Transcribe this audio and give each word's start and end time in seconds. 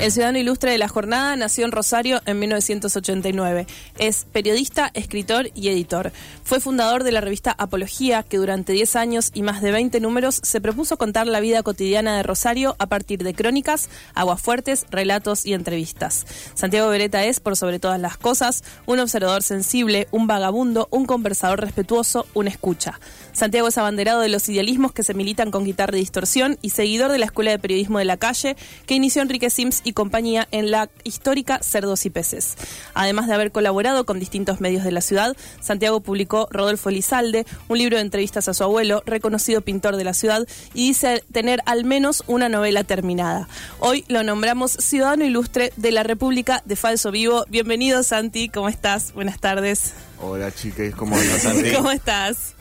El 0.00 0.10
ciudadano 0.12 0.38
ilustre 0.38 0.72
de 0.72 0.78
la 0.78 0.88
jornada 0.88 1.36
nació 1.36 1.66
en 1.66 1.72
Rosario 1.72 2.22
en 2.24 2.38
1989. 2.38 3.66
Es 3.98 4.24
periodista, 4.32 4.90
escritor 4.94 5.50
y 5.54 5.68
editor. 5.68 6.10
Fue 6.42 6.58
fundador 6.58 7.04
de 7.04 7.12
la 7.12 7.20
revista 7.20 7.54
Apología, 7.58 8.22
que 8.22 8.38
durante 8.38 8.72
10 8.72 8.96
años 8.96 9.30
y 9.34 9.42
más 9.42 9.60
de 9.60 9.72
20 9.72 10.00
números 10.00 10.40
se 10.42 10.62
propuso 10.62 10.96
contar 10.96 11.26
la 11.26 11.40
vida 11.40 11.62
cotidiana 11.62 12.16
de 12.16 12.22
Rosario 12.22 12.76
a 12.78 12.86
partir 12.86 13.22
de 13.22 13.34
crónicas, 13.34 13.90
aguafuertes, 14.14 14.86
relatos 14.90 15.44
y 15.44 15.52
entrevistas. 15.52 16.24
Santiago 16.54 16.88
Beretta 16.88 17.26
es, 17.26 17.38
por 17.38 17.58
sobre 17.58 17.78
todas 17.78 18.00
las 18.00 18.16
cosas, 18.16 18.64
un 18.86 19.00
observador 19.00 19.42
sensible, 19.42 20.08
un 20.12 20.26
vagabundo, 20.26 20.88
un 20.90 21.04
conversador 21.04 21.60
respetuoso, 21.60 22.26
un 22.32 22.48
escucha. 22.48 22.98
Santiago 23.32 23.68
es 23.68 23.76
abanderado 23.76 24.22
de 24.22 24.30
los 24.30 24.48
idealismos 24.48 24.92
que 24.92 25.02
se 25.02 25.12
militan 25.12 25.50
con 25.50 25.66
guitarra 25.66 25.98
y 25.98 26.00
distorsión 26.00 26.58
y 26.62 26.70
seguidor 26.70 27.12
de 27.12 27.18
la 27.18 27.26
Escuela 27.26 27.50
de 27.50 27.58
Periodismo 27.58 27.98
de 27.98 28.06
la 28.06 28.16
Calle, 28.16 28.56
que 28.86 28.94
inició 28.94 29.20
Enrique 29.20 29.50
Sims 29.50 29.82
y 29.84 29.89
compañía 29.92 30.48
en 30.50 30.70
la 30.70 30.90
histórica 31.04 31.60
Cerdos 31.62 32.06
y 32.06 32.10
Peces. 32.10 32.56
Además 32.94 33.26
de 33.26 33.34
haber 33.34 33.52
colaborado 33.52 34.04
con 34.06 34.18
distintos 34.18 34.60
medios 34.60 34.84
de 34.84 34.92
la 34.92 35.00
ciudad, 35.00 35.36
Santiago 35.60 36.00
publicó 36.00 36.48
Rodolfo 36.50 36.90
Lizalde, 36.90 37.46
un 37.68 37.78
libro 37.78 37.96
de 37.96 38.02
entrevistas 38.02 38.48
a 38.48 38.54
su 38.54 38.64
abuelo, 38.64 39.02
reconocido 39.06 39.60
pintor 39.60 39.96
de 39.96 40.04
la 40.04 40.14
ciudad, 40.14 40.46
y 40.74 40.88
dice 40.88 41.24
tener 41.32 41.60
al 41.66 41.84
menos 41.84 42.24
una 42.26 42.48
novela 42.48 42.84
terminada. 42.84 43.48
Hoy 43.78 44.04
lo 44.08 44.22
nombramos 44.22 44.72
Ciudadano 44.72 45.24
Ilustre 45.24 45.72
de 45.76 45.92
la 45.92 46.02
República 46.02 46.62
de 46.64 46.76
Falso 46.76 47.10
Vivo. 47.10 47.44
Bienvenido, 47.48 48.02
Santi, 48.02 48.48
¿cómo 48.48 48.68
estás? 48.68 49.12
Buenas 49.12 49.40
tardes. 49.40 49.92
Hola, 50.20 50.52
chicas, 50.52 50.94
¿cómo 50.94 51.16
estás, 51.18 51.42
Santi? 51.54 51.72
¿Cómo 51.72 51.90
estás? 51.90 52.54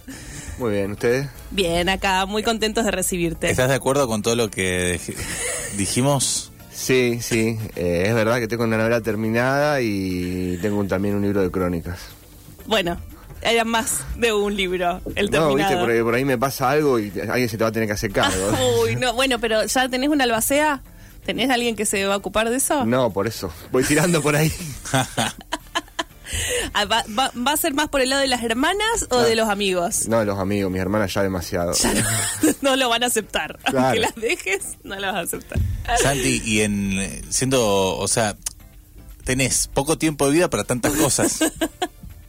Muy 0.59 0.73
bien, 0.73 0.91
¿ustedes? 0.91 1.27
Bien, 1.51 1.87
acá, 1.87 2.25
muy 2.25 2.43
contentos 2.43 2.83
de 2.83 2.91
recibirte. 2.91 3.49
¿Estás 3.49 3.69
de 3.69 3.75
acuerdo 3.75 4.07
con 4.07 4.21
todo 4.21 4.35
lo 4.35 4.49
que 4.49 4.99
dijimos? 5.77 6.51
Sí, 6.71 7.19
sí, 7.21 7.57
eh, 7.75 8.05
es 8.07 8.13
verdad 8.13 8.39
que 8.39 8.47
tengo 8.47 8.63
una 8.63 8.77
novela 8.77 9.01
terminada 9.01 9.81
y 9.81 10.57
tengo 10.61 10.83
también 10.85 11.15
un 11.15 11.21
libro 11.21 11.41
de 11.41 11.51
crónicas. 11.51 11.99
Bueno, 12.65 12.97
era 13.41 13.63
más 13.65 14.03
de 14.17 14.33
un 14.33 14.55
libro, 14.55 15.01
el 15.15 15.29
terminado. 15.29 15.49
No, 15.49 15.55
viste, 15.55 15.77
por 15.77 15.89
ahí, 15.89 16.01
por 16.01 16.13
ahí 16.15 16.25
me 16.25 16.37
pasa 16.37 16.69
algo 16.69 16.99
y 16.99 17.11
alguien 17.19 17.49
se 17.49 17.57
te 17.57 17.63
va 17.63 17.69
a 17.69 17.71
tener 17.71 17.87
que 17.87 17.93
hacer 17.93 18.11
cargo. 18.11 18.51
Uy, 18.83 18.95
no, 18.95 19.13
bueno, 19.13 19.39
pero 19.39 19.65
¿ya 19.65 19.89
tenés 19.89 20.09
una 20.09 20.25
albacea? 20.25 20.81
¿Tenés 21.25 21.49
alguien 21.49 21.75
que 21.75 21.85
se 21.85 22.05
va 22.05 22.15
a 22.15 22.17
ocupar 22.17 22.49
de 22.49 22.57
eso? 22.57 22.85
No, 22.85 23.11
por 23.11 23.27
eso. 23.27 23.51
Voy 23.71 23.83
tirando 23.83 24.21
por 24.21 24.35
ahí. 24.35 24.51
Ah, 26.73 26.85
¿Va, 26.85 27.03
va, 27.17 27.31
va 27.35 27.51
a 27.53 27.57
ser 27.57 27.73
más 27.73 27.89
por 27.89 28.01
el 28.01 28.09
lado 28.09 28.21
de 28.21 28.27
las 28.27 28.43
hermanas 28.43 29.07
o 29.09 29.19
de 29.19 29.35
los 29.35 29.49
amigos? 29.49 30.07
No, 30.07 30.19
de 30.19 30.25
los 30.25 30.37
amigos, 30.39 30.71
mis 30.71 30.81
hermanas 30.81 31.13
ya 31.13 31.23
demasiado. 31.23 31.73
Ya 31.73 31.93
no, 31.93 32.01
no 32.61 32.75
lo 32.75 32.89
van 32.89 33.03
a 33.03 33.07
aceptar. 33.07 33.57
Claro. 33.63 33.79
Aunque 33.87 33.99
las 33.99 34.15
dejes, 34.15 34.77
no 34.83 34.95
lo 34.95 35.07
vas 35.07 35.15
a 35.15 35.19
aceptar. 35.21 35.59
Santi, 36.01 36.41
y 36.45 36.61
en 36.61 37.21
siendo, 37.29 37.97
o 37.97 38.07
sea, 38.07 38.35
tenés 39.23 39.67
poco 39.73 39.97
tiempo 39.97 40.25
de 40.27 40.33
vida 40.33 40.49
para 40.49 40.63
tantas 40.63 40.93
cosas. 40.93 41.39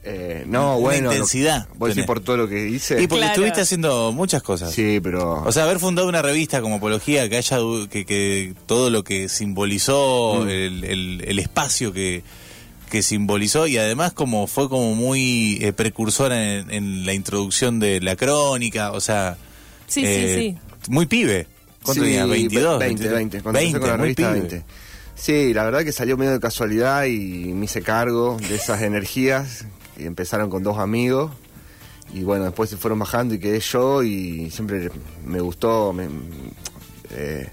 Eh, 0.03 0.45
no, 0.47 0.77
Una 0.79 0.81
bueno. 0.81 1.05
lo- 1.09 1.13
intensidad 1.13 1.69
¿Vos 1.75 1.89
decís 1.91 1.97
tenés. 1.97 2.07
por 2.07 2.21
todo 2.21 2.39
lo 2.39 2.49
que 2.49 2.69
hice? 2.71 2.95
Y 3.03 3.07
porque 3.07 3.19
Claro. 3.21 3.33
estuviste 3.35 3.61
haciendo 3.61 4.13
muchas 4.13 4.43
cosas. 4.43 4.73
Sí, 4.73 4.99
pero... 5.03 5.43
O 5.45 5.53
sea, 5.53 5.65
haber 5.65 5.79
fundado 5.79 6.09
una 6.09 6.23
revista 6.23 6.63
como 6.63 6.77
Apología, 6.77 7.29
que 7.29 7.37
haya 7.37 7.59
que, 7.91 8.07
que 8.07 8.55
todo 8.65 8.89
lo 8.89 9.05
que 9.05 9.29
simbolizó, 9.29 10.41
Mm. 10.45 10.49
el, 10.49 10.85
el- 10.85 11.25
el 11.29 11.39
espacio 11.39 11.93
que, 11.93 12.25
que 12.91 13.03
simbolizó, 13.03 13.67
y 13.67 13.79
además 13.79 14.13
como 14.13 14.47
fue 14.47 14.69
como 14.69 14.95
muy 14.95 15.59
eh, 15.63 15.73
precursora 15.73 16.57
en, 16.59 16.71
en 16.71 17.07
la 17.07 17.15
introducción 17.15 17.79
de 17.81 18.01
la 18.01 18.17
crónica, 18.17 18.93
o 18.93 19.01
sea... 19.01 19.39
Sí, 19.87 20.05
sí, 20.05 20.35
sí. 20.35 20.59
Muy 20.89 21.07
pibe. 21.07 21.47
¿Cuánto 21.83 22.05
Sí, 22.05 22.11
tenías? 22.11 22.27
¿22? 22.29 22.79
20, 22.79 22.79
23? 22.79 23.13
20. 23.13 23.43
Cuando 23.43 23.59
empecé 23.61 23.81
con 23.81 23.89
la 23.89 23.97
revista, 23.97 24.29
pibe. 24.33 24.41
20. 24.49 24.65
Sí, 25.15 25.55
la 25.55 25.65
verdad 25.65 25.85
que 25.85 25.93
salió 25.93 26.17
medio 26.17 26.33
de 26.33 26.41
casualidad 26.41 27.05
y 27.05 27.53
me 27.55 27.65
hice 27.67 27.83
cargo 27.83 28.37
de 28.49 28.55
esas 28.55 28.83
energías 28.83 29.65
que 29.97 30.05
empezaron 30.07 30.49
con 30.51 30.63
dos 30.63 30.79
amigos 30.79 31.31
y 32.15 32.23
bueno, 32.23 32.45
después 32.45 32.71
se 32.71 32.77
fueron 32.77 32.99
bajando 32.99 33.35
y 33.35 33.39
quedé 33.39 33.61
yo 33.61 34.03
y 34.03 34.51
siempre 34.51 34.91
me 35.25 35.41
gustó, 35.41 35.93
me- 35.93 36.09
eh, 37.11 37.49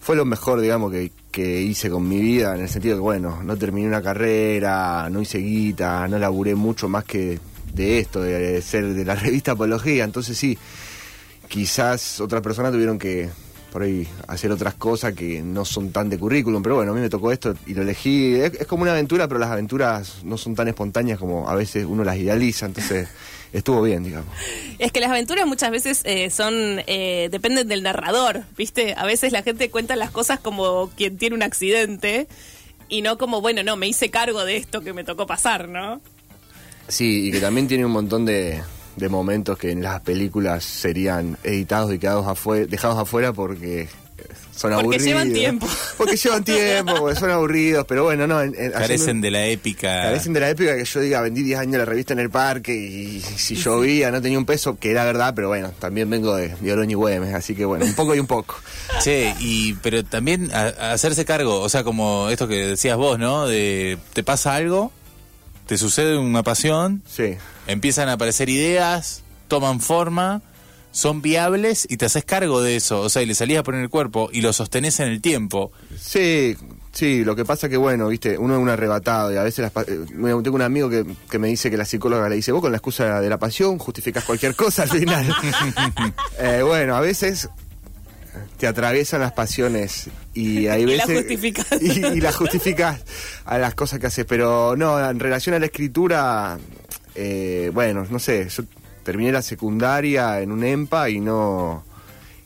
fue 0.00 0.16
lo 0.16 0.24
mejor, 0.24 0.60
digamos, 0.60 0.92
que, 0.92 1.10
que 1.34 1.60
hice 1.62 1.90
con 1.90 2.08
mi 2.08 2.20
vida, 2.20 2.54
en 2.54 2.60
el 2.60 2.68
sentido 2.68 2.94
que, 2.94 3.00
bueno, 3.00 3.42
no 3.42 3.56
terminé 3.56 3.88
una 3.88 4.00
carrera, 4.00 5.08
no 5.10 5.20
hice 5.20 5.38
guita, 5.38 6.06
no 6.06 6.16
laburé 6.16 6.54
mucho 6.54 6.88
más 6.88 7.02
que 7.02 7.40
de 7.72 7.98
esto, 7.98 8.22
de 8.22 8.62
ser 8.62 8.94
de 8.94 9.04
la 9.04 9.14
revista 9.16 9.50
Apología, 9.50 10.04
entonces 10.04 10.38
sí, 10.38 10.56
quizás 11.48 12.20
otras 12.20 12.40
personas 12.40 12.70
tuvieron 12.70 13.00
que 13.00 13.30
por 13.72 13.82
ahí 13.82 14.06
hacer 14.28 14.52
otras 14.52 14.74
cosas 14.74 15.12
que 15.12 15.42
no 15.42 15.64
son 15.64 15.90
tan 15.90 16.08
de 16.08 16.20
currículum, 16.20 16.62
pero 16.62 16.76
bueno, 16.76 16.92
a 16.92 16.94
mí 16.94 17.00
me 17.00 17.10
tocó 17.10 17.32
esto 17.32 17.52
y 17.66 17.74
lo 17.74 17.82
elegí. 17.82 18.36
Es, 18.36 18.52
es 18.60 18.66
como 18.68 18.82
una 18.82 18.92
aventura, 18.92 19.26
pero 19.26 19.40
las 19.40 19.50
aventuras 19.50 20.22
no 20.22 20.38
son 20.38 20.54
tan 20.54 20.68
espontáneas 20.68 21.18
como 21.18 21.48
a 21.48 21.56
veces 21.56 21.84
uno 21.84 22.04
las 22.04 22.16
idealiza, 22.16 22.66
entonces 22.66 23.08
estuvo 23.54 23.80
bien, 23.82 24.04
digamos. 24.04 24.28
Es 24.78 24.92
que 24.92 25.00
las 25.00 25.10
aventuras 25.10 25.46
muchas 25.46 25.70
veces 25.70 26.02
eh, 26.04 26.28
son 26.30 26.82
eh, 26.86 27.28
dependen 27.30 27.68
del 27.68 27.82
narrador, 27.82 28.42
¿viste? 28.56 28.94
A 28.96 29.06
veces 29.06 29.32
la 29.32 29.42
gente 29.42 29.70
cuenta 29.70 29.96
las 29.96 30.10
cosas 30.10 30.40
como 30.40 30.90
quien 30.96 31.16
tiene 31.16 31.36
un 31.36 31.42
accidente 31.42 32.26
y 32.88 33.02
no 33.02 33.16
como, 33.16 33.40
bueno, 33.40 33.62
no, 33.62 33.76
me 33.76 33.86
hice 33.86 34.10
cargo 34.10 34.44
de 34.44 34.56
esto 34.56 34.82
que 34.82 34.92
me 34.92 35.04
tocó 35.04 35.26
pasar, 35.26 35.68
¿no? 35.68 36.00
Sí, 36.88 37.28
y 37.28 37.32
que 37.32 37.40
también 37.40 37.66
tiene 37.66 37.86
un 37.86 37.92
montón 37.92 38.26
de, 38.26 38.60
de 38.96 39.08
momentos 39.08 39.56
que 39.56 39.70
en 39.70 39.82
las 39.82 40.00
películas 40.00 40.64
serían 40.64 41.38
editados 41.44 41.92
y 41.94 41.98
quedados 41.98 42.26
afuera, 42.26 42.66
dejados 42.66 42.98
afuera 42.98 43.32
porque 43.32 43.88
son 44.56 44.70
Porque 44.70 44.82
aburridos. 44.82 45.04
llevan 45.04 45.32
tiempo. 45.32 45.66
Porque 45.98 46.16
llevan 46.16 46.44
tiempo, 46.44 46.94
porque 46.96 47.18
son 47.18 47.30
aburridos, 47.30 47.84
pero 47.88 48.04
bueno, 48.04 48.26
no. 48.26 48.40
en- 48.40 48.54
en- 48.56 48.70
Carecen 48.72 49.00
haciendo- 49.00 49.24
de 49.26 49.30
la 49.30 49.46
épica. 49.46 49.88
Carecen 50.02 50.32
de 50.32 50.40
la 50.40 50.50
época 50.50 50.76
que 50.76 50.84
yo 50.84 51.00
diga, 51.00 51.20
vendí 51.22 51.42
10 51.42 51.58
años 51.58 51.78
la 51.78 51.84
revista 51.84 52.12
en 52.12 52.20
el 52.20 52.30
parque 52.30 52.74
y 52.74 53.20
si 53.20 53.56
llovía 53.56 54.10
no 54.10 54.22
tenía 54.22 54.38
un 54.38 54.46
peso, 54.46 54.78
que 54.78 54.90
era 54.90 55.04
verdad, 55.04 55.32
pero 55.34 55.48
bueno, 55.48 55.72
también 55.78 56.08
vengo 56.08 56.36
de, 56.36 56.54
de 56.54 56.72
Oroño 56.72 56.92
y 56.92 56.94
Güemes, 56.94 57.34
así 57.34 57.54
que 57.54 57.64
bueno, 57.64 57.84
un 57.84 57.94
poco 57.94 58.14
y 58.14 58.20
un 58.20 58.26
poco. 58.26 58.56
Che, 59.02 59.34
y, 59.40 59.74
pero 59.74 60.04
también 60.04 60.50
a- 60.54 60.72
a 60.78 60.92
hacerse 60.92 61.24
cargo, 61.24 61.60
o 61.60 61.68
sea, 61.68 61.82
como 61.84 62.28
esto 62.30 62.46
que 62.48 62.66
decías 62.68 62.96
vos, 62.96 63.18
¿no? 63.18 63.46
De 63.46 63.98
te 64.12 64.22
pasa 64.22 64.54
algo, 64.54 64.92
te 65.66 65.78
sucede 65.78 66.16
una 66.18 66.42
pasión, 66.42 67.02
Sí, 67.08 67.34
empiezan 67.66 68.08
a 68.08 68.12
aparecer 68.14 68.48
ideas, 68.48 69.22
toman 69.48 69.80
forma, 69.80 70.42
son 70.94 71.22
viables 71.22 71.88
y 71.90 71.96
te 71.96 72.04
haces 72.04 72.24
cargo 72.24 72.62
de 72.62 72.76
eso, 72.76 73.00
o 73.00 73.08
sea, 73.08 73.20
y 73.20 73.26
le 73.26 73.34
salís 73.34 73.58
a 73.58 73.64
poner 73.64 73.80
el 73.82 73.90
cuerpo 73.90 74.30
y 74.32 74.42
lo 74.42 74.52
sostenés 74.52 75.00
en 75.00 75.08
el 75.08 75.20
tiempo. 75.20 75.72
sí, 75.98 76.56
sí, 76.92 77.24
lo 77.24 77.34
que 77.34 77.44
pasa 77.44 77.68
que 77.68 77.76
bueno, 77.76 78.06
viste, 78.06 78.38
uno 78.38 78.54
es 78.54 78.60
un 78.60 78.68
arrebatado 78.68 79.32
y 79.32 79.36
a 79.36 79.42
veces 79.42 79.58
las 79.74 79.88
eh, 79.88 80.04
tengo 80.08 80.54
un 80.54 80.62
amigo 80.62 80.88
que, 80.88 81.04
que 81.28 81.40
me 81.40 81.48
dice 81.48 81.68
que 81.68 81.76
la 81.76 81.84
psicóloga 81.84 82.28
le 82.28 82.36
dice, 82.36 82.52
vos 82.52 82.60
con 82.60 82.70
la 82.70 82.78
excusa 82.78 83.20
de 83.20 83.28
la 83.28 83.38
pasión 83.38 83.76
justificas 83.76 84.22
cualquier 84.22 84.54
cosa 84.54 84.84
al 84.84 84.90
final. 84.90 85.26
Eh, 86.38 86.62
bueno, 86.64 86.94
a 86.94 87.00
veces 87.00 87.48
te 88.58 88.68
atraviesan 88.68 89.20
las 89.20 89.32
pasiones 89.32 90.08
y 90.32 90.66
hay 90.68 90.82
Y 90.82 90.84
veces 90.84 91.08
las 91.08 91.16
justificás. 91.18 91.66
y, 91.82 92.06
y 92.06 92.20
las 92.20 92.36
justificas 92.36 93.00
a 93.44 93.58
las 93.58 93.74
cosas 93.74 93.98
que 93.98 94.06
haces 94.06 94.24
pero 94.26 94.76
no 94.76 95.10
en 95.10 95.18
relación 95.18 95.56
a 95.56 95.58
la 95.58 95.66
escritura 95.66 96.56
eh, 97.16 97.70
bueno 97.74 98.06
no 98.08 98.18
sé 98.20 98.48
yo 98.48 98.62
terminé 99.04 99.30
la 99.30 99.42
secundaria 99.42 100.40
en 100.40 100.50
un 100.50 100.64
EMPA 100.64 101.10
y 101.10 101.20
no 101.20 101.84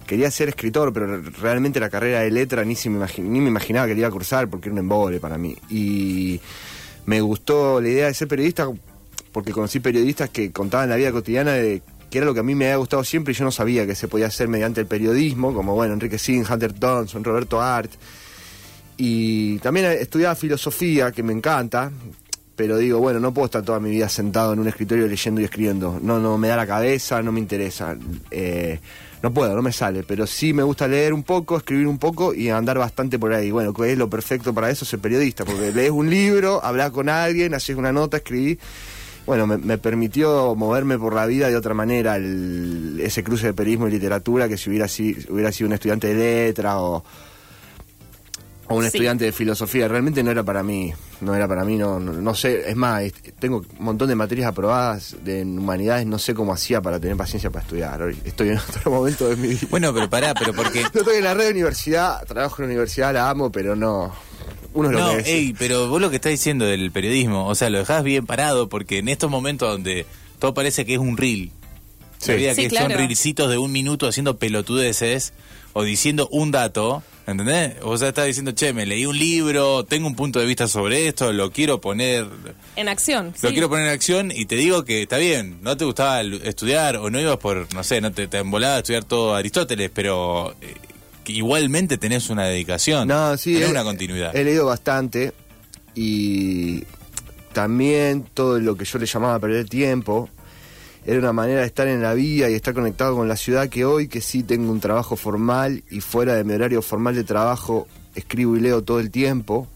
quería 0.07 0.31
ser 0.31 0.49
escritor 0.49 0.93
pero 0.93 1.23
realmente 1.41 1.81
la 1.81 1.91
carrera 1.91 2.21
de 2.21 2.31
letra 2.31 2.65
ni 2.65 2.75
se 2.75 2.91
me 2.91 3.07
ni 3.19 3.41
me 3.41 3.49
imaginaba 3.49 3.87
que 3.87 3.95
iba 3.95 4.09
a 4.09 4.11
cursar 4.11 4.49
porque 4.49 4.69
era 4.69 4.75
un 4.75 4.79
embole 4.79 5.21
para 5.21 5.39
mí 5.39 5.57
y 5.71 6.41
me 7.07 7.21
gustó 7.21 7.81
la 7.81 7.89
idea 7.89 8.07
de 8.07 8.15
ser 8.15 8.29
periodista 8.29 8.69
porque 9.33 9.53
conocí 9.53 9.81
periodistas 9.81 10.31
que 10.31 10.51
contaban 10.53 10.89
la 10.89 10.97
vida 10.97 11.13
cotidiana 11.13 11.53
de 11.53 11.83
que 12.11 12.19
era 12.19 12.27
lo 12.27 12.35
que 12.35 12.41
a 12.41 12.43
mí 12.43 12.55
me 12.55 12.67
había 12.67 12.77
gustado 12.77 13.05
siempre 13.05 13.33
y 13.33 13.37
yo 13.37 13.45
no 13.45 13.53
sabía 13.53 13.87
que 13.87 13.95
se 13.95 14.09
podía 14.09 14.27
hacer 14.27 14.49
mediante 14.49 14.81
el 14.81 14.87
periodismo, 14.87 15.53
como 15.53 15.75
bueno, 15.75 15.95
Enrique 15.95 16.19
Sin, 16.19 16.45
Hunter 16.51 16.73
Thompson, 16.73 17.23
Roberto 17.23 17.61
Art. 17.61 17.91
Y 18.97 19.59
también 19.59 19.87
estudiaba 19.87 20.35
filosofía, 20.35 21.13
que 21.13 21.23
me 21.23 21.33
encanta, 21.33 21.93
pero 22.59 22.77
digo, 22.77 22.99
bueno, 22.99 23.21
no 23.21 23.33
puedo 23.33 23.47
estar 23.47 23.63
toda 23.63 23.79
mi 23.79 23.89
vida 23.89 24.09
sentado 24.09 24.53
en 24.53 24.59
un 24.59 24.67
escritorio 24.67 25.07
leyendo 25.07 25.41
y 25.41 25.45
escribiendo. 25.45 25.99
No, 26.03 26.19
no 26.19 26.37
me 26.37 26.49
da 26.49 26.57
la 26.57 26.67
cabeza, 26.67 27.23
no 27.23 27.31
me 27.31 27.39
interesa. 27.39 27.97
Eh, 28.33 28.81
no 29.23 29.33
puedo, 29.33 29.55
no 29.55 29.63
me 29.63 29.73
sale, 29.73 30.03
pero 30.03 30.27
sí 30.27 30.53
me 30.53 30.65
gusta 30.65 30.87
leer 30.89 31.13
un 31.15 31.23
poco, 31.23 31.57
escribir 31.57 31.87
un 31.87 31.99
poco 31.99 32.35
y 32.35 32.51
andar 32.51 32.77
bastante 32.79 33.17
por 33.19 33.33
ahí. 33.33 33.53
Bueno, 33.53 33.73
que 33.73 33.93
es 33.93 33.97
lo 33.99 34.11
perfecto 34.11 34.53
para 34.53 34.71
eso, 34.71 34.85
ser 34.85 34.99
periodista, 34.99 35.45
porque 35.45 35.73
lees 35.75 35.91
un 35.93 36.11
libro, 36.11 36.61
hablas 36.65 36.91
con 36.91 37.09
alguien, 37.09 37.55
haces 37.55 37.77
una 37.77 37.93
nota, 37.93 38.17
escribís 38.19 38.59
bueno, 39.25 39.47
me, 39.47 39.59
me 39.59 39.77
permitió 39.77 40.55
moverme 40.55 40.99
por 40.99 41.15
la 41.15 41.27
vida 41.27 41.49
de 41.51 41.57
otra 41.57 41.75
manera 41.75 42.17
el- 42.17 42.99
ese 43.01 43.23
cruce 43.23 43.47
de 43.49 43.53
periodismo 43.53 43.87
y 43.87 43.91
literatura 43.91 44.49
que 44.49 44.57
si 44.57 44.71
hubiera, 44.71 44.89
si, 44.89 45.15
hubiera 45.29 45.53
sido 45.53 45.69
un 45.69 45.75
estudiante 45.75 46.07
de 46.09 46.47
letra 46.47 46.81
o, 46.81 47.05
o 48.69 48.75
un 48.77 48.83
Sí. 48.83 48.87
estudiante 48.89 49.25
de 49.25 49.33
filosofía. 49.33 49.89
Realmente 49.89 50.23
no 50.23 50.31
era 50.31 50.43
para 50.43 50.63
mí, 50.63 50.93
no 51.21 51.35
era 51.35 51.49
para 51.49 51.65
mí, 51.65 51.77
no, 51.77 51.99
no, 51.99 52.13
no 52.13 52.35
sé, 52.35 52.69
es 52.71 52.77
más, 52.77 53.03
es- 53.03 53.15
tengo 53.39 53.59
un 53.79 53.85
montón 53.85 54.09
de 54.09 54.15
materias 54.15 54.49
aprobadas 54.49 55.17
de 55.25 55.41
en 55.41 55.59
humanidades, 55.59 56.07
no 56.07 56.19
sé 56.19 56.35
cómo 56.35 56.53
hacía 56.53 56.81
para 56.83 57.01
tener 57.01 57.17
paciencia 57.17 57.51
para 57.51 57.63
estudiar. 57.65 58.01
Hoy 58.03 58.19
estoy 58.25 58.51
en 58.51 58.59
otro 58.69 58.91
momento 58.91 59.29
de 59.29 59.37
mi 59.37 59.49
vida. 59.49 59.67
Bueno, 59.71 59.93
pero 59.95 60.09
pará, 60.11 60.35
pero 60.35 60.53
porque... 60.53 60.83
No 60.95 61.01
estoy 61.01 61.17
en 61.19 61.25
la 61.25 61.35
red 61.35 61.47
de 61.47 61.51
universidad, 61.53 62.25
trabajo 62.27 62.57
en 62.63 62.69
la 62.69 62.73
universidad, 62.75 63.13
la 63.15 63.31
amo, 63.31 63.51
pero 63.51 63.75
no. 63.77 64.13
Uno 64.75 64.89
es 64.91 64.95
lo 64.95 65.01
No, 65.01 65.11
que 65.13 65.19
es. 65.21 65.27
ey, 65.29 65.55
pero 65.59 65.89
vos 65.89 66.01
lo 66.01 66.11
que 66.11 66.17
estás 66.17 66.31
diciendo 66.31 66.65
del 66.67 66.93
periodismo, 66.93 67.47
o 67.49 67.55
sea, 67.55 67.71
lo 67.71 67.79
dejás 67.79 68.05
bien 68.05 68.27
parado 68.27 68.69
porque 68.69 68.99
en 68.99 69.09
estos 69.09 69.31
momentos 69.31 69.71
donde 69.71 70.05
todo 70.39 70.53
parece 70.55 70.85
que 70.85 70.93
es 70.95 71.01
un 71.01 71.17
reel, 71.17 71.51
Sí. 72.19 72.33
que 72.33 72.69
claro. 72.69 72.89
son 72.91 72.99
reelcitos 72.99 73.51
de 73.51 73.59
un 73.59 73.73
minuto 73.73 74.07
haciendo 74.09 74.37
pelotudeces 74.39 75.33
o 75.73 75.85
diciendo 75.85 76.29
un 76.33 76.51
dato, 76.51 77.03
¿entendés? 77.27 77.77
O 77.83 77.97
sea, 77.97 78.09
estás 78.09 78.27
diciendo, 78.27 78.53
che, 78.53 78.73
me 78.73 78.87
leí 78.87 79.07
un 79.07 79.17
libro, 79.17 79.85
tengo 79.85 80.07
un 80.09 80.17
punto 80.17 80.41
de 80.41 80.47
vista 80.47 80.67
sobre 80.67 81.07
esto, 81.07 81.33
lo 81.33 81.53
quiero 81.53 81.81
poner... 81.81 82.27
En 82.75 82.89
acción. 82.89 83.33
Lo 83.41 83.49
sí. 83.49 83.53
quiero 83.55 83.69
poner 83.69 83.87
en 83.87 83.93
acción 83.93 84.33
y 84.35 84.47
te 84.47 84.57
digo 84.57 84.85
que 84.85 85.03
está 85.03 85.19
bien, 85.19 85.59
no 85.63 85.77
te 85.77 85.85
gustaba 85.85 86.23
estudiar 86.23 86.97
o 86.97 87.11
no 87.11 87.21
ibas 87.21 87.37
por, 87.37 87.73
no 87.75 87.85
sé, 87.85 88.01
no 88.01 88.11
te, 88.13 88.27
te 88.27 88.39
embolaba 88.39 88.77
a 88.77 88.79
estudiar 88.79 89.05
todo 89.05 89.35
Aristóteles, 89.37 89.91
pero 89.95 90.57
eh, 90.61 90.75
que 91.23 91.33
igualmente 91.33 91.99
tenés 91.99 92.31
una 92.31 92.47
dedicación, 92.47 93.07
No, 93.07 93.37
sí, 93.37 93.53
tenés 93.55 93.69
he- 93.69 93.71
una 93.73 93.85
continuidad. 93.85 94.35
He 94.35 94.43
leído 94.43 94.67
bastante 94.67 95.33
y 95.95 96.83
también 97.53 98.25
todo 98.35 98.59
lo 98.59 98.77
que 98.77 98.85
yo 98.85 98.99
le 98.99 99.07
llamaba 99.07 99.39
perder 99.39 99.69
tiempo 99.69 100.29
era 101.09 101.21
una 101.21 101.33
manera 101.33 101.63
de 101.63 101.67
estar 101.67 101.89
en 101.89 102.03
la 102.03 102.13
vida 102.13 102.51
y 102.51 102.55
estar 102.55 102.75
conectado 102.75 103.17
con 103.17 103.29
la 103.29 103.37
ciudad 103.37 103.71
que 103.71 103.87
hoy 103.87 104.09
que 104.09 104.21
sí 104.21 104.43
tengo 104.43 104.71
un 104.71 104.79
trabajo 104.79 105.17
formal 105.17 105.83
y 105.91 106.03
fuera 106.03 106.35
de 106.35 106.45
mi 106.45 106.53
horario 106.53 106.83
formal 106.83 107.15
de 107.15 107.25
trabajo 107.25 107.89
escribo 108.15 108.59
y 108.59 108.61
leo 108.61 108.83
todo 108.83 109.01
el 109.01 109.11
tiempo. 109.11 109.67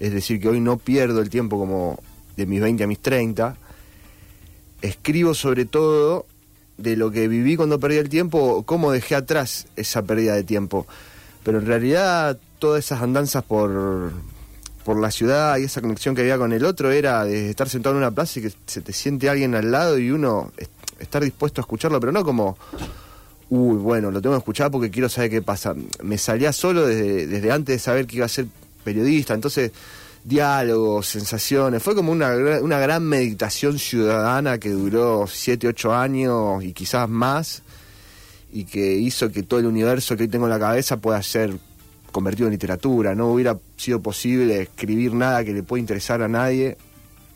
Es 0.00 0.12
decir, 0.12 0.40
que 0.40 0.48
hoy 0.48 0.60
no 0.60 0.76
pierdo 0.76 1.20
el 1.20 1.30
tiempo 1.30 1.60
como 1.60 2.00
de 2.36 2.46
mis 2.46 2.60
20 2.60 2.82
a 2.82 2.86
mis 2.88 2.98
30. 2.98 3.56
Escribo 4.82 5.32
sobre 5.32 5.64
todo 5.64 6.26
de 6.76 6.96
lo 6.96 7.12
que 7.12 7.28
viví 7.28 7.54
cuando 7.54 7.78
perdí 7.78 7.98
el 7.98 8.08
tiempo, 8.08 8.64
cómo 8.66 8.90
dejé 8.90 9.14
atrás 9.14 9.68
esa 9.76 10.02
pérdida 10.02 10.34
de 10.34 10.42
tiempo. 10.42 10.88
Pero 11.44 11.60
en 11.60 11.66
realidad 11.66 12.36
todas 12.58 12.84
esas 12.84 13.00
andanzas 13.00 13.44
por, 13.44 14.12
por 14.84 15.00
la 15.00 15.10
ciudad 15.10 15.56
y 15.58 15.64
esa 15.64 15.80
conexión 15.80 16.14
que 16.14 16.20
había 16.22 16.36
con 16.38 16.52
el 16.52 16.64
otro 16.64 16.90
era 16.90 17.24
de 17.24 17.50
estar 17.50 17.68
sentado 17.68 17.94
en 17.94 17.98
una 18.02 18.10
plaza 18.10 18.38
y 18.38 18.42
que 18.42 18.52
se 18.66 18.80
te 18.82 18.92
siente 18.92 19.28
alguien 19.30 19.54
al 19.54 19.70
lado 19.70 19.98
y 19.98 20.10
uno 20.10 20.52
est- 20.56 20.70
estar 21.00 21.22
dispuesto 21.24 21.60
a 21.60 21.62
escucharlo, 21.62 21.98
pero 22.00 22.12
no 22.12 22.22
como, 22.24 22.56
uy, 23.50 23.76
bueno, 23.76 24.10
lo 24.10 24.20
tengo 24.20 24.34
que 24.34 24.38
escuchar 24.40 24.70
porque 24.70 24.90
quiero 24.90 25.08
saber 25.08 25.30
qué 25.30 25.42
pasa. 25.42 25.74
Me 26.02 26.18
salía 26.18 26.52
solo 26.52 26.86
desde, 26.86 27.26
desde 27.26 27.50
antes 27.50 27.76
de 27.76 27.78
saber 27.78 28.06
que 28.06 28.16
iba 28.16 28.26
a 28.26 28.28
ser 28.28 28.46
periodista, 28.84 29.32
entonces 29.34 29.72
diálogos, 30.22 31.06
sensaciones, 31.08 31.82
fue 31.82 31.94
como 31.94 32.10
una, 32.12 32.34
una 32.62 32.78
gran 32.78 33.02
meditación 33.04 33.78
ciudadana 33.78 34.58
que 34.58 34.70
duró 34.70 35.26
7, 35.26 35.68
8 35.68 35.94
años 35.94 36.64
y 36.64 36.72
quizás 36.72 37.08
más 37.08 37.62
y 38.52 38.64
que 38.64 38.94
hizo 38.94 39.30
que 39.32 39.42
todo 39.42 39.60
el 39.60 39.66
universo 39.66 40.16
que 40.16 40.22
hoy 40.24 40.28
tengo 40.28 40.46
en 40.46 40.50
la 40.50 40.58
cabeza 40.58 40.96
pueda 40.96 41.22
ser 41.22 41.54
convertido 42.14 42.46
en 42.46 42.52
literatura. 42.52 43.12
No 43.16 43.32
hubiera 43.32 43.58
sido 43.76 44.00
posible 44.00 44.62
escribir 44.62 45.12
nada 45.12 45.44
que 45.44 45.52
le 45.52 45.64
pueda 45.64 45.80
interesar 45.80 46.22
a 46.22 46.28
nadie 46.28 46.76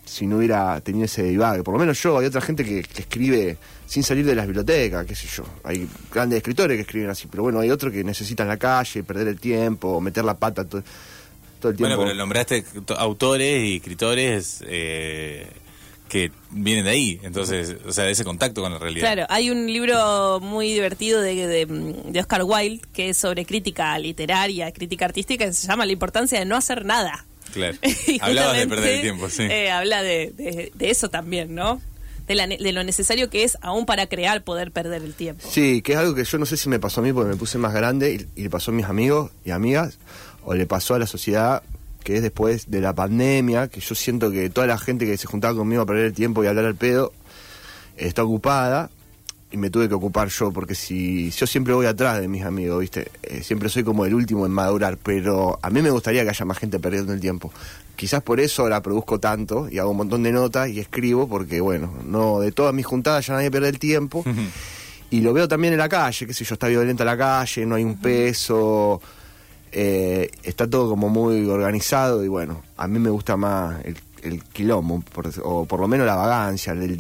si 0.05 0.25
no 0.27 0.37
hubiera 0.39 0.81
tenido 0.81 1.05
ese 1.05 1.25
divague. 1.25 1.65
Por 1.65 1.75
lo 1.75 1.81
menos 1.81 2.01
yo, 2.01 2.17
hay 2.17 2.27
otra 2.27 2.41
gente 2.41 2.65
que, 2.65 2.83
que 2.85 3.03
escribe 3.03 3.59
sin 3.87 4.03
salir 4.05 4.25
de 4.25 4.35
las 4.37 4.47
bibliotecas, 4.47 5.05
qué 5.05 5.15
sé 5.17 5.27
yo. 5.27 5.43
Hay 5.65 5.87
grandes 6.13 6.37
escritores 6.39 6.77
que 6.77 6.83
escriben 6.83 7.11
así, 7.11 7.27
pero 7.29 7.43
bueno, 7.43 7.59
hay 7.61 7.71
otros 7.71 7.93
que 7.93 8.05
necesitan 8.05 8.47
la 8.47 8.57
calle, 8.57 9.03
perder 9.03 9.27
el 9.29 9.41
tiempo, 9.41 10.01
meter 10.01 10.25
la 10.25 10.35
pata 10.37 10.65
todo, 10.65 10.83
todo 11.61 11.73
el 11.73 11.77
tiempo. 11.77 11.97
Bueno, 11.97 12.09
pero 12.11 12.17
nombraste 12.17 12.63
to- 12.87 12.97
autores 12.99 13.65
y 13.65 13.77
escritores 13.77 14.63
eh, 14.67 15.47
que 16.09 16.33
vienen 16.51 16.85
de 16.87 16.91
ahí, 16.91 17.21
entonces, 17.23 17.77
o 17.87 17.93
sea, 17.93 18.05
de 18.05 18.13
ese 18.13 18.25
contacto 18.25 18.63
con 18.63 18.73
la 18.73 18.79
realidad. 18.79 19.13
Claro, 19.13 19.27
hay 19.29 19.51
un 19.51 19.67
libro 19.67 20.41
muy 20.41 20.73
divertido 20.73 21.21
de, 21.21 21.47
de, 21.47 21.67
de 21.67 22.21
Oscar 22.21 22.43
Wilde 22.45 22.81
que 22.93 23.11
es 23.11 23.19
sobre 23.19 23.45
crítica 23.45 23.99
literaria, 23.99 24.73
crítica 24.73 25.05
artística, 25.05 25.45
que 25.47 25.53
se 25.53 25.67
llama 25.67 25.85
La 25.87 25.93
importancia 25.93 26.39
de 26.39 26.45
no 26.47 26.57
hacer 26.57 26.85
nada. 26.85 27.25
Claro. 27.53 27.77
Hablabas 28.21 28.57
de 28.57 28.67
perder 28.67 28.95
el 28.95 29.01
tiempo, 29.03 29.29
sí. 29.29 29.43
eh, 29.43 29.71
habla 29.71 30.03
de, 30.03 30.33
de- 30.37 30.73
de 30.75 30.91
eso 30.91 31.09
también, 31.09 31.55
¿no? 31.55 31.81
De, 32.27 32.35
la 32.35 32.47
ne- 32.47 32.59
de 32.59 32.73
lo 32.73 32.85
necesario 32.85 33.31
que 33.31 33.45
es, 33.45 33.57
aún 33.63 33.87
para 33.87 34.07
crear, 34.07 34.45
poder 34.45 34.71
perder 34.71 35.03
el 35.03 35.15
tiempo. 35.15 35.47
Sí, 35.51 35.81
que 35.83 35.93
es 35.93 35.99
algo 35.99 36.15
que 36.15 36.25
yo 36.25 36.37
no 36.39 36.45
sé 36.47 36.57
si 36.59 36.69
me 36.69 36.79
pasó 36.79 37.01
a 37.01 37.05
mí 37.05 37.13
porque 37.13 37.31
me 37.31 37.37
puse 37.37 37.57
más 37.59 37.73
grande 37.73 38.13
y, 38.35 38.41
y 38.41 38.43
le 38.45 38.51
pasó 38.51 38.71
a 38.71 38.75
mis 38.75 38.85
amigos 38.87 39.31
y 39.47 39.51
amigas, 39.51 39.99
o 40.45 40.55
le 40.55 40.67
pasó 40.67 40.95
a 40.95 40.99
la 40.99 41.07
sociedad 41.07 41.63
que 42.09 42.17
es 42.17 42.23
después 42.23 42.71
de 42.71 42.81
la 42.81 42.95
pandemia, 42.95 43.69
que 43.69 43.81
yo 43.81 43.95
siento 43.95 44.31
que 44.31 44.49
toda 44.49 44.67
la 44.67 44.79
gente 44.79 45.05
que 45.05 45.19
se 45.19 45.27
juntaba 45.27 45.55
conmigo 45.55 45.83
a 45.83 45.85
perder 45.85 46.07
el 46.07 46.15
tiempo 46.15 46.43
y 46.43 46.47
hablar 46.47 46.65
al 46.65 46.75
pedo 46.75 47.13
está 47.99 48.25
ocupada 48.25 48.89
y 49.51 49.59
me 49.59 49.69
tuve 49.69 49.91
que 49.91 49.95
ocupar 49.95 50.29
yo, 50.29 50.51
porque 50.51 50.75
si 50.75 51.31
yo 51.31 51.47
siempre 51.47 51.75
voy 51.75 51.85
atrás 51.85 52.19
de 52.23 52.27
mis 52.27 52.47
amigos, 52.47 52.81
¿viste? 52.81 53.11
Eh, 53.23 53.43
siempre 53.43 53.69
soy 53.69 53.85
como 53.85 54.07
el 54.07 54.15
último 54.15 54.47
en 54.47 54.53
madurar, 54.53 54.97
pero 54.97 55.59
a 55.61 55.69
mí 55.69 55.83
me 55.83 55.91
gustaría 55.91 56.23
que 56.23 56.31
haya 56.31 56.47
más 56.47 56.57
gente 56.57 56.81
perdiendo 56.81 57.13
el 57.13 57.21
tiempo. 57.21 57.53
Quizás 57.95 58.23
por 58.23 58.41
eso 58.41 58.63
ahora 58.63 58.81
produzco 58.81 59.21
tanto 59.21 59.69
y 59.69 59.77
hago 59.77 59.91
un 59.91 59.99
montón 59.99 60.23
de 60.23 60.33
notas 60.33 60.71
y 60.71 60.81
escribo, 60.81 61.29
porque 61.29 61.61
bueno, 61.61 61.93
no 62.07 62.41
de 62.41 62.53
todas 62.53 62.73
mis 62.73 62.87
juntadas 62.87 63.27
ya 63.27 63.35
nadie 63.35 63.51
pierde 63.51 63.69
el 63.69 63.79
tiempo. 63.79 64.25
Y 65.11 65.21
lo 65.21 65.35
veo 65.35 65.47
también 65.47 65.75
en 65.75 65.79
la 65.79 65.91
calle, 65.91 66.27
qué 66.27 66.33
sé 66.33 66.47
yo, 66.47 66.55
está 66.55 66.69
violenta 66.69 67.05
la 67.05 67.19
calle, 67.19 67.67
no 67.67 67.75
hay 67.75 67.85
un 67.85 67.99
peso, 67.99 68.99
eh, 69.73 70.31
está 70.43 70.69
todo 70.69 70.89
como 70.91 71.09
muy 71.09 71.47
organizado 71.49 72.25
y 72.25 72.29
bueno, 72.29 72.63
a 72.77 72.87
mí 72.89 72.99
me 72.99 73.11
gusta 73.11 73.37
más 73.37 73.85
el, 73.85 73.97
el 74.23 74.43
quilombo, 74.45 75.01
por- 75.01 75.31
o 75.45 75.65
por 75.67 75.81
lo 75.81 75.89
menos 75.89 76.07
la 76.07 76.15
vagancia, 76.17 76.73
el, 76.73 76.83
el 76.83 76.97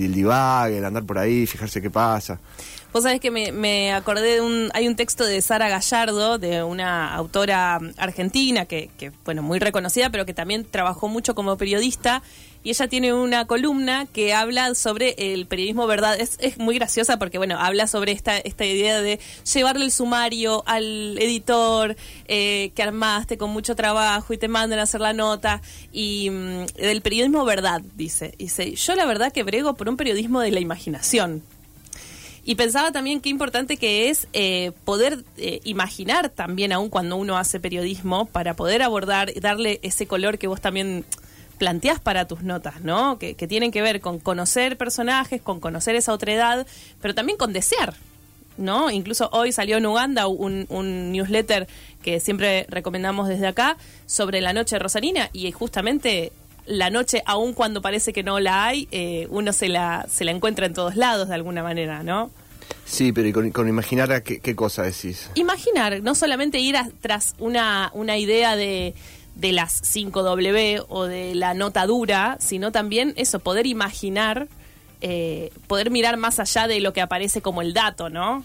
el 0.77 0.85
andar 0.85 1.05
por 1.05 1.19
ahí, 1.19 1.47
fijarse 1.47 1.81
qué 1.83 1.91
pasa. 1.91 2.39
Vos 2.91 3.03
sabés 3.03 3.21
que 3.21 3.31
me, 3.31 3.93
acordé 3.93 4.37
de 4.37 4.41
un... 4.41 4.71
Hay 4.73 4.89
un 4.89 4.97
texto 4.97 5.25
de 5.25 5.43
Sara 5.43 5.69
Gallardo, 5.69 6.39
de 6.39 6.63
una 6.63 7.15
autora 7.15 7.81
argentina 7.99 8.65
que, 8.65 8.89
que, 8.99 9.13
bueno, 9.25 9.43
muy 9.43 9.59
reconocida, 9.59 10.09
pero 10.09 10.25
que 10.25 10.33
también 10.33 10.65
trabajó 10.65 11.07
mucho 11.07 11.35
como 11.35 11.57
periodista. 11.59 12.23
Y 12.65 12.71
ella 12.71 12.89
tiene 12.89 13.13
una 13.13 13.47
columna 13.47 14.07
que 14.07 14.33
habla 14.33 14.75
sobre 14.75 15.15
el 15.19 15.47
periodismo 15.47 15.87
verdad. 15.87 16.19
Es, 16.19 16.39
es 16.41 16.57
muy 16.57 16.77
graciosa 16.77 17.19
porque, 17.19 17.37
bueno, 17.37 17.59
habla 17.59 17.87
sobre 17.87 18.13
esta, 18.13 18.39
esta 18.39 18.65
idea 18.65 19.03
de 19.03 19.21
llevarle 19.53 19.85
el 19.85 19.93
sumario 19.93 20.65
al 20.67 21.19
editor 21.19 21.95
eh, 22.27 22.73
que 22.75 22.83
armaste 22.83 23.37
con 23.37 23.51
mucho 23.51 23.77
trabajo 23.77 24.33
y 24.33 24.39
te 24.39 24.49
mandan 24.49 24.79
a 24.79 24.83
hacer 24.85 25.03
la 25.03 25.13
nota. 25.13 25.61
Y 25.93 26.31
mm, 26.31 26.67
del 26.79 27.03
periodismo 27.03 27.45
verdad, 27.45 27.83
dice. 27.95 28.35
Dice, 28.39 28.75
yo 28.75 28.95
la 28.95 29.05
verdad 29.05 29.31
que 29.31 29.43
brego 29.43 29.75
por 29.75 29.91
un 29.91 29.99
periodismo 29.99 30.41
de 30.41 30.53
la 30.53 30.61
imaginación. 30.61 31.43
Y 32.49 32.55
pensaba 32.55 32.93
también 32.93 33.21
qué 33.21 33.29
importante 33.29 33.77
que 33.77 34.09
es 34.09 34.27
eh, 34.33 34.73
poder 34.87 35.23
eh, 35.37 35.61
imaginar 35.65 36.31
también, 36.31 36.73
aún 36.73 36.89
cuando 36.89 37.17
uno 37.17 37.37
hace 37.37 37.61
periodismo, 37.61 38.25
para 38.25 38.55
poder 38.55 38.81
abordar, 38.81 39.31
darle 39.39 39.81
ese 39.83 40.07
color 40.07 40.39
que 40.39 40.47
vos 40.47 40.59
también 40.59 41.05
planteás 41.59 42.01
para 42.01 42.27
tus 42.27 42.43
notas, 42.43 42.81
¿no? 42.81 43.19
Que, 43.19 43.35
que 43.35 43.47
tienen 43.47 43.71
que 43.71 43.83
ver 43.83 44.01
con 44.01 44.19
conocer 44.19 44.79
personajes, 44.79 45.43
con 45.43 45.61
conocer 45.61 45.95
esa 45.95 46.15
otra 46.15 46.33
edad, 46.33 46.67
pero 47.03 47.15
también 47.15 47.37
con 47.37 47.53
desear, 47.53 47.93
¿no? 48.57 48.91
Incluso 48.91 49.29
hoy 49.31 49.53
salió 49.53 49.77
en 49.77 49.85
Uganda 49.85 50.27
un, 50.27 50.65
un 50.71 51.13
newsletter 51.13 51.69
que 52.01 52.19
siempre 52.19 52.65
recomendamos 52.71 53.29
desde 53.29 53.47
acá 53.47 53.77
sobre 54.07 54.41
la 54.41 54.55
noche 54.55 54.79
rosarina 54.79 55.29
y 55.35 55.53
justamente 55.53 56.33
la 56.69 56.91
noche, 56.91 57.23
aun 57.27 57.53
cuando 57.55 57.83
parece 57.83 58.13
que 58.13 58.23
no 58.23 58.39
la 58.41 58.67
hay, 58.67 58.87
eh, 58.91 59.27
uno 59.31 59.53
se 59.53 59.69
la, 59.69 60.07
se 60.11 60.25
la 60.25 60.31
encuentra 60.31 60.67
en 60.67 60.75
todos 60.75 60.95
lados 60.97 61.29
de 61.29 61.35
alguna 61.35 61.63
manera, 61.63 62.03
¿no? 62.03 62.31
Sí, 62.85 63.13
pero 63.13 63.29
y 63.29 63.33
con, 63.33 63.51
con 63.51 63.69
imaginar 63.69 64.13
a 64.13 64.23
qué, 64.23 64.41
qué 64.41 64.55
cosa 64.55 64.83
decís. 64.83 65.31
Imaginar, 65.35 66.03
no 66.03 66.15
solamente 66.15 66.59
ir 66.59 66.77
a- 66.77 66.89
tras 67.01 67.35
una, 67.39 67.91
una 67.95 68.17
idea 68.19 68.57
de, 68.57 68.95
de 69.35 69.53
las 69.53 69.83
5W 69.83 70.85
o 70.89 71.05
de 71.05 71.35
la 71.35 71.55
nota 71.55 71.87
dura, 71.87 72.37
sino 72.41 72.71
también 72.73 73.15
eso, 73.17 73.41
poder 73.41 73.67
imaginar, 73.67 74.49
eh, 75.01 75.51
poder 75.67 75.91
mirar 75.91 76.17
más 76.19 76.39
allá 76.41 76.67
de 76.67 76.81
lo 76.81 76.93
que 76.93 77.01
aparece 77.01 77.41
como 77.43 77.63
el 77.63 77.73
dato, 77.75 78.09
¿no? 78.11 78.45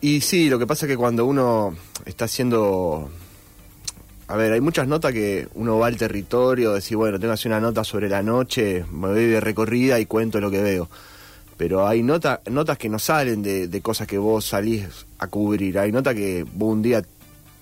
Y 0.00 0.20
sí, 0.22 0.48
lo 0.48 0.58
que 0.58 0.66
pasa 0.66 0.86
es 0.86 0.90
que 0.90 0.96
cuando 0.96 1.24
uno 1.26 1.76
está 2.04 2.24
haciendo... 2.24 3.10
A 4.30 4.36
ver, 4.36 4.52
hay 4.52 4.60
muchas 4.60 4.86
notas 4.86 5.14
que 5.14 5.48
uno 5.54 5.78
va 5.78 5.86
al 5.86 5.96
territorio, 5.96 6.74
decir, 6.74 6.98
bueno, 6.98 7.18
tengo 7.18 7.30
que 7.30 7.34
hacer 7.34 7.50
una 7.50 7.60
nota 7.60 7.82
sobre 7.82 8.10
la 8.10 8.22
noche, 8.22 8.84
me 8.92 9.08
voy 9.08 9.24
de 9.24 9.40
recorrida 9.40 9.98
y 10.00 10.04
cuento 10.04 10.38
lo 10.38 10.50
que 10.50 10.60
veo. 10.60 10.90
Pero 11.56 11.86
hay 11.88 12.02
nota, 12.02 12.42
notas 12.50 12.76
que 12.76 12.90
no 12.90 12.98
salen 12.98 13.42
de, 13.42 13.68
de 13.68 13.80
cosas 13.80 14.06
que 14.06 14.18
vos 14.18 14.44
salís 14.44 14.84
a 15.18 15.28
cubrir. 15.28 15.78
Hay 15.78 15.92
notas 15.92 16.14
que 16.14 16.44
vos 16.52 16.74
un 16.74 16.82
día 16.82 17.02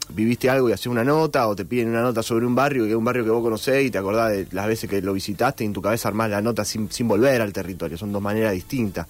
viviste 0.09 0.51
algo 0.51 0.69
y 0.69 0.73
haces 0.73 0.89
una 0.89 1.05
nota, 1.05 1.47
o 1.47 1.55
te 1.55 1.65
piden 1.65 1.91
una 1.91 2.03
nota 2.03 2.25
sobre 2.25 2.45
un 2.45 2.57
barrio, 2.57 2.83
que 2.83 2.91
es 2.91 2.97
un 2.97 3.05
barrio 3.05 3.23
que 3.23 3.31
vos 3.31 3.45
conocés 3.45 3.87
y 3.87 3.91
te 3.93 3.99
acordás 3.99 4.33
de 4.33 4.49
las 4.51 4.67
veces 4.67 4.91
que 4.91 5.01
lo 5.01 5.13
visitaste 5.13 5.63
y 5.63 5.69
en 5.69 5.73
tu 5.73 5.81
cabeza 5.81 6.09
armás 6.09 6.31
la 6.31 6.43
nota 6.43 6.65
sin, 6.65 6.91
sin 6.91 7.07
volver 7.07 7.43
al 7.43 7.53
territorio. 7.53 7.97
Son 7.97 8.11
dos 8.11 8.21
maneras 8.21 8.53
distintas 8.53 9.07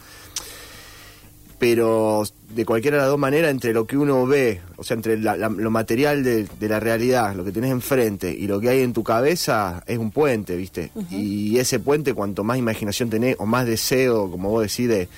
pero 1.59 2.23
de 2.55 2.65
cualquiera 2.65 2.97
de 2.99 3.03
las 3.03 3.11
dos 3.11 3.19
maneras, 3.19 3.51
entre 3.51 3.73
lo 3.73 3.87
que 3.87 3.97
uno 3.97 4.27
ve, 4.27 4.61
o 4.77 4.85
sea, 4.85 4.95
entre 4.97 5.19
la- 5.19 5.37
la- 5.37 5.49
lo 5.49 5.71
material 5.71 6.23
de, 6.23 6.47
de 6.61 6.69
la 6.69 6.81
realidad, 6.81 7.35
lo 7.35 7.45
que 7.45 7.53
tenés 7.53 7.71
enfrente 7.71 8.31
y 8.33 8.47
lo 8.47 8.61
que 8.61 8.69
hay 8.69 8.81
en 8.83 8.93
tu 8.93 9.03
cabeza, 9.03 9.83
es 9.87 9.99
un 9.99 10.11
puente, 10.11 10.55
¿viste? 10.57 10.91
Y 11.11 11.59
ese 11.59 11.79
puente, 11.81 12.13
cuanto 12.15 12.45
más 12.45 12.59
imaginación 12.59 13.09
tenés 13.11 13.37
o 13.39 13.47
más 13.47 13.67
deseo, 13.67 14.31
como 14.31 14.51
vos 14.51 14.63
decís, 14.63 14.89
de, 14.89 15.09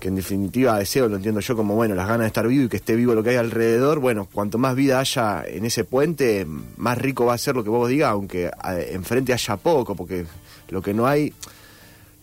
que 0.00 0.08
en 0.08 0.14
definitiva 0.16 0.78
deseo 0.78 1.08
lo 1.08 1.16
entiendo 1.16 1.40
yo 1.40 1.56
como, 1.56 1.74
bueno, 1.74 1.94
las 1.96 2.06
ganas 2.06 2.20
de 2.22 2.26
estar 2.28 2.46
vivo 2.46 2.64
y 2.64 2.68
que 2.68 2.76
esté 2.76 2.94
vivo 2.94 3.14
lo 3.14 3.22
que 3.24 3.30
hay 3.30 3.36
alrededor, 3.36 3.98
bueno, 3.98 4.28
cuanto 4.32 4.56
más 4.58 4.76
vida 4.76 5.00
haya 5.00 5.42
en 5.46 5.64
ese 5.64 5.82
puente, 5.84 6.46
más 6.76 6.98
rico 6.98 7.24
va 7.26 7.34
a 7.34 7.38
ser 7.38 7.56
lo 7.56 7.64
que 7.64 7.70
vos 7.70 7.88
digas, 7.88 8.10
aunque 8.10 8.46
eh, 8.46 8.90
enfrente 8.92 9.32
haya 9.32 9.56
poco, 9.56 9.96
porque 9.96 10.24
lo 10.70 10.82
que 10.82 10.94
no 10.94 11.06
hay 11.06 11.32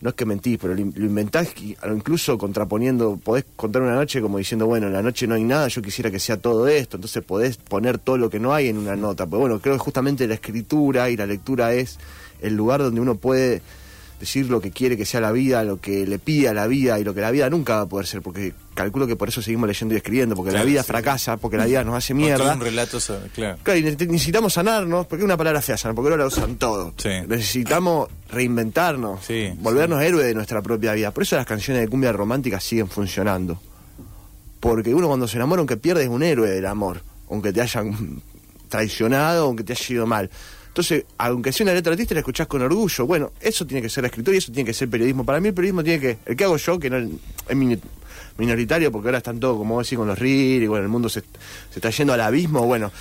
no 0.00 0.10
es 0.10 0.14
que 0.14 0.26
mentís, 0.26 0.58
pero 0.60 0.74
lo, 0.74 0.80
in- 0.80 0.92
lo 0.96 1.06
inventás 1.06 1.48
incluso 1.92 2.36
contraponiendo, 2.36 3.16
podés 3.22 3.44
contar 3.56 3.82
una 3.82 3.94
noche 3.94 4.20
como 4.20 4.38
diciendo, 4.38 4.66
bueno, 4.66 4.86
en 4.88 4.92
la 4.92 5.02
noche 5.02 5.26
no 5.26 5.34
hay 5.34 5.44
nada, 5.44 5.68
yo 5.68 5.80
quisiera 5.82 6.10
que 6.10 6.18
sea 6.18 6.36
todo 6.36 6.68
esto, 6.68 6.96
entonces 6.98 7.24
podés 7.24 7.56
poner 7.56 7.98
todo 7.98 8.18
lo 8.18 8.28
que 8.28 8.38
no 8.38 8.52
hay 8.52 8.68
en 8.68 8.76
una 8.78 8.94
nota. 8.96 9.24
Pero 9.26 9.38
bueno, 9.40 9.58
creo 9.60 9.74
que 9.74 9.78
justamente 9.80 10.26
la 10.28 10.34
escritura 10.34 11.08
y 11.10 11.16
la 11.16 11.26
lectura 11.26 11.72
es 11.72 11.98
el 12.42 12.54
lugar 12.54 12.82
donde 12.82 13.00
uno 13.00 13.14
puede 13.14 13.62
decir 14.20 14.48
lo 14.48 14.60
que 14.60 14.70
quiere 14.70 14.96
que 14.96 15.04
sea 15.04 15.20
la 15.20 15.30
vida, 15.32 15.62
lo 15.62 15.78
que 15.80 16.06
le 16.06 16.18
pide 16.18 16.48
a 16.48 16.54
la 16.54 16.66
vida 16.66 16.98
y 16.98 17.04
lo 17.04 17.12
que 17.14 17.20
la 17.20 17.30
vida 17.30 17.50
nunca 17.50 17.76
va 17.76 17.80
a 17.82 17.86
poder 17.86 18.06
ser, 18.06 18.22
porque 18.22 18.54
calculo 18.74 19.06
que 19.06 19.14
por 19.16 19.28
eso 19.28 19.42
seguimos 19.42 19.68
leyendo 19.68 19.94
y 19.94 19.98
escribiendo, 19.98 20.34
porque 20.34 20.50
Claro, 20.50 20.64
la 20.64 20.70
vida 20.70 20.82
sí. 20.82 20.86
fracasa, 20.88 21.36
porque 21.36 21.56
la 21.58 21.66
vida 21.66 21.84
nos 21.84 21.94
hace 21.96 22.14
mierda. 22.14 22.54
un 22.54 22.60
relato 22.60 22.98
claro. 23.34 23.58
Claro, 23.62 23.78
y 23.78 23.82
ne- 23.82 23.90
necesitamos 24.06 24.54
sanarnos, 24.54 25.06
porque 25.06 25.22
es 25.22 25.24
una 25.26 25.36
palabra 25.36 25.60
fea, 25.60 25.76
sanar, 25.76 25.94
porque 25.94 26.10
ahora 26.10 26.22
la 26.22 26.28
usan 26.28 26.56
todo. 26.56 26.94
Sí. 26.96 27.10
Necesitamos 27.28 28.08
reinventarnos, 28.30 29.24
Sí, 29.24 29.50
volvernos 29.58 30.02
héroes 30.02 30.26
de 30.26 30.34
nuestra 30.34 30.62
propia 30.62 30.92
vida. 30.94 31.10
Por 31.12 31.22
eso 31.22 31.36
las 31.36 31.46
canciones 31.46 31.82
de 31.82 31.88
cumbia 31.88 32.12
romántica 32.12 32.58
siguen 32.60 32.88
funcionando. 32.88 33.60
Porque 34.60 34.94
uno 34.94 35.06
cuando 35.08 35.28
se 35.28 35.36
enamora, 35.36 35.60
aunque 35.60 35.76
pierde, 35.76 36.04
es 36.04 36.08
un 36.08 36.22
héroe 36.22 36.48
del 36.50 36.66
amor. 36.66 37.02
Aunque 37.30 37.52
te 37.52 37.60
hayan 37.60 38.22
traicionado, 38.68 39.44
aunque 39.44 39.62
te 39.64 39.72
haya 39.74 39.86
ido 39.94 40.06
mal. 40.06 40.30
Entonces, 40.76 41.04
aunque 41.16 41.52
sea 41.54 41.64
una 41.64 41.72
letra 41.72 41.94
triste, 41.96 42.12
la 42.12 42.20
escuchás 42.20 42.46
con 42.46 42.60
orgullo. 42.60 43.06
Bueno, 43.06 43.32
eso 43.40 43.66
tiene 43.66 43.80
que 43.80 43.88
ser 43.88 44.02
la 44.02 44.08
escritura 44.08 44.34
y 44.34 44.38
eso 44.38 44.52
tiene 44.52 44.66
que 44.66 44.74
ser 44.74 44.90
periodismo. 44.90 45.24
Para 45.24 45.40
mí 45.40 45.48
el 45.48 45.54
periodismo 45.54 45.82
tiene 45.82 45.98
que... 45.98 46.18
El 46.26 46.36
que 46.36 46.44
hago 46.44 46.58
yo, 46.58 46.78
que 46.78 46.90
no 46.90 46.98
es 46.98 47.56
minoritario, 48.36 48.92
porque 48.92 49.08
ahora 49.08 49.16
están 49.18 49.40
todos, 49.40 49.56
como 49.56 49.76
vos 49.76 49.86
decís, 49.86 49.96
con 49.96 50.06
los 50.06 50.18
RIR 50.18 50.62
y 50.64 50.66
bueno, 50.66 50.82
el 50.84 50.90
mundo 50.90 51.08
se, 51.08 51.20
se 51.20 51.76
está 51.76 51.88
yendo 51.88 52.12
al 52.12 52.20
abismo. 52.20 52.66
Bueno, 52.66 52.92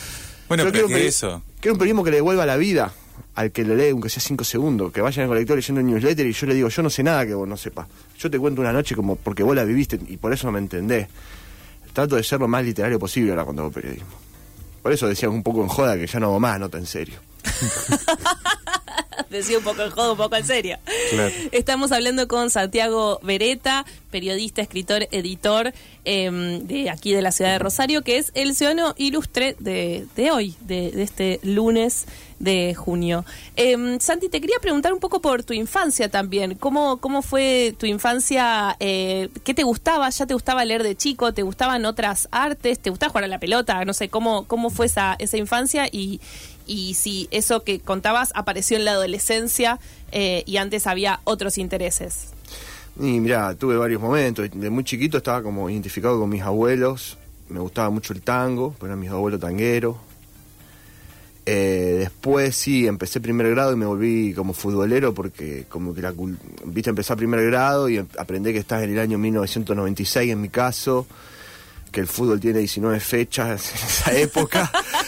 Bueno, 0.47 0.63
yo 0.63 0.71
pero 0.71 0.71
quiero 0.71 0.87
un 0.87 0.93
que 0.93 0.99
peri- 1.01 1.07
eso. 1.09 1.41
Quiero 1.59 1.73
un 1.73 1.79
periodismo 1.79 2.03
que 2.05 2.11
le 2.11 2.15
devuelva 2.15 2.45
la 2.45 2.55
vida 2.55 2.93
al 3.35 3.51
que 3.51 3.65
le 3.65 3.75
lee, 3.75 3.89
aunque 3.89 4.07
sea 4.07 4.21
cinco 4.21 4.45
segundos, 4.45 4.93
que 4.93 5.01
vaya 5.01 5.21
en 5.21 5.23
el 5.23 5.27
colector 5.27 5.57
leyendo 5.57 5.81
un 5.81 5.87
newsletter 5.87 6.25
y 6.27 6.31
yo 6.31 6.47
le 6.47 6.53
digo, 6.53 6.69
yo 6.69 6.81
no 6.81 6.89
sé 6.89 7.03
nada 7.03 7.25
que 7.25 7.33
vos 7.33 7.45
no 7.45 7.57
sepas. 7.57 7.87
Yo 8.17 8.31
te 8.31 8.39
cuento 8.39 8.61
una 8.61 8.71
noche 8.71 8.95
como 8.95 9.17
porque 9.17 9.43
vos 9.43 9.53
la 9.53 9.65
viviste 9.65 9.99
y 10.07 10.15
por 10.15 10.31
eso 10.31 10.47
no 10.47 10.53
me 10.53 10.59
entendés. 10.59 11.07
Trato 11.91 12.15
de 12.15 12.23
ser 12.23 12.39
lo 12.39 12.47
más 12.47 12.63
literario 12.63 12.97
posible 12.99 13.31
ahora 13.31 13.43
cuando 13.43 13.63
hago 13.63 13.71
periodismo. 13.73 14.07
Por 14.85 14.93
eso 14.93 15.07
decía 15.07 15.29
un 15.29 15.41
poco 15.41 15.63
en 15.63 15.67
joda 15.67 15.97
que 15.97 16.05
ya 16.05 16.19
no 16.19 16.27
hago 16.27 16.39
más 16.39 16.59
nota 16.59 16.77
en 16.77 16.85
serio. 16.85 17.15
Decía 19.29 19.57
un 19.57 19.63
poco 19.63 19.83
en 19.83 19.91
jodo, 19.91 20.13
un 20.13 20.17
poco 20.17 20.35
en 20.35 20.45
serio. 20.45 20.77
Claro. 21.11 21.33
Estamos 21.51 21.91
hablando 21.91 22.27
con 22.27 22.49
Santiago 22.49 23.19
Beretta, 23.23 23.85
periodista, 24.11 24.61
escritor, 24.61 25.07
editor 25.11 25.73
eh, 26.05 26.61
de 26.63 26.89
aquí 26.89 27.13
de 27.13 27.21
la 27.21 27.31
ciudad 27.31 27.51
de 27.51 27.59
Rosario, 27.59 28.01
que 28.01 28.17
es 28.17 28.31
el 28.33 28.55
ciudadano 28.55 28.93
ilustre 28.97 29.55
de, 29.59 30.05
de 30.15 30.31
hoy, 30.31 30.55
de, 30.61 30.91
de 30.91 31.03
este 31.03 31.39
lunes 31.43 32.05
de 32.39 32.75
junio. 32.75 33.25
Eh, 33.55 33.97
Santi, 33.99 34.29
te 34.29 34.41
quería 34.41 34.59
preguntar 34.59 34.93
un 34.93 34.99
poco 34.99 35.21
por 35.21 35.43
tu 35.43 35.53
infancia 35.53 36.09
también. 36.09 36.55
¿Cómo, 36.55 36.97
cómo 36.97 37.21
fue 37.21 37.75
tu 37.77 37.85
infancia? 37.85 38.75
Eh, 38.79 39.29
¿Qué 39.43 39.53
te 39.53 39.63
gustaba? 39.63 40.09
¿Ya 40.09 40.25
te 40.25 40.33
gustaba 40.33 40.65
leer 40.65 40.83
de 40.83 40.95
chico? 40.95 41.33
¿Te 41.33 41.43
gustaban 41.43 41.85
otras 41.85 42.27
artes? 42.31 42.79
¿Te 42.79 42.89
gustaba 42.89 43.11
jugar 43.11 43.23
a 43.25 43.27
la 43.27 43.39
pelota? 43.39 43.83
No 43.85 43.93
sé, 43.93 44.09
¿cómo, 44.09 44.45
cómo 44.45 44.69
fue 44.69 44.87
esa, 44.87 45.15
esa 45.19 45.37
infancia? 45.37 45.87
Y, 45.91 46.19
y 46.65 46.93
si 46.95 47.27
eso 47.31 47.63
que 47.63 47.79
contabas 47.79 48.31
apareció 48.35 48.77
en 48.77 48.85
la 48.85 48.91
adolescencia 48.91 49.79
eh, 50.11 50.43
y 50.45 50.57
antes 50.57 50.87
había 50.87 51.19
otros 51.23 51.57
intereses. 51.57 52.27
Y 52.99 53.19
mirá, 53.19 53.53
tuve 53.55 53.75
varios 53.75 54.01
momentos. 54.01 54.49
De 54.53 54.69
muy 54.69 54.83
chiquito 54.83 55.17
estaba 55.17 55.43
como 55.43 55.69
identificado 55.69 56.19
con 56.19 56.29
mis 56.29 56.41
abuelos. 56.41 57.17
Me 57.49 57.59
gustaba 57.59 57.89
mucho 57.89 58.13
el 58.13 58.21
tango, 58.21 58.71
porque 58.71 58.85
eran 58.85 58.99
mis 58.99 59.09
abuelos 59.11 59.39
tangueros. 59.39 59.97
Eh, 61.47 61.97
después 61.99 62.55
sí, 62.55 62.87
empecé 62.87 63.19
primer 63.21 63.47
grado 63.51 63.71
y 63.73 63.75
me 63.75 63.85
volví 63.85 64.33
como 64.33 64.53
futbolero 64.53 65.13
porque 65.13 65.65
como 65.69 65.93
que 65.93 66.01
la 66.01 66.11
viste 66.65 66.89
empezar 66.89 67.17
primer 67.17 67.45
grado 67.45 67.87
y 67.87 67.97
em- 67.97 68.07
aprendí 68.17 68.51
que 68.51 68.57
estás 68.57 68.81
en 68.81 68.93
el 68.93 68.99
año 68.99 69.19
1996 69.19 70.31
en 70.31 70.41
mi 70.41 70.49
caso, 70.49 71.05
que 71.91 71.99
el 71.99 72.07
fútbol 72.07 72.39
tiene 72.39 72.59
19 72.59 72.99
fechas 72.99 73.71
en 73.75 73.77
esa 73.87 74.17
época 74.17 74.71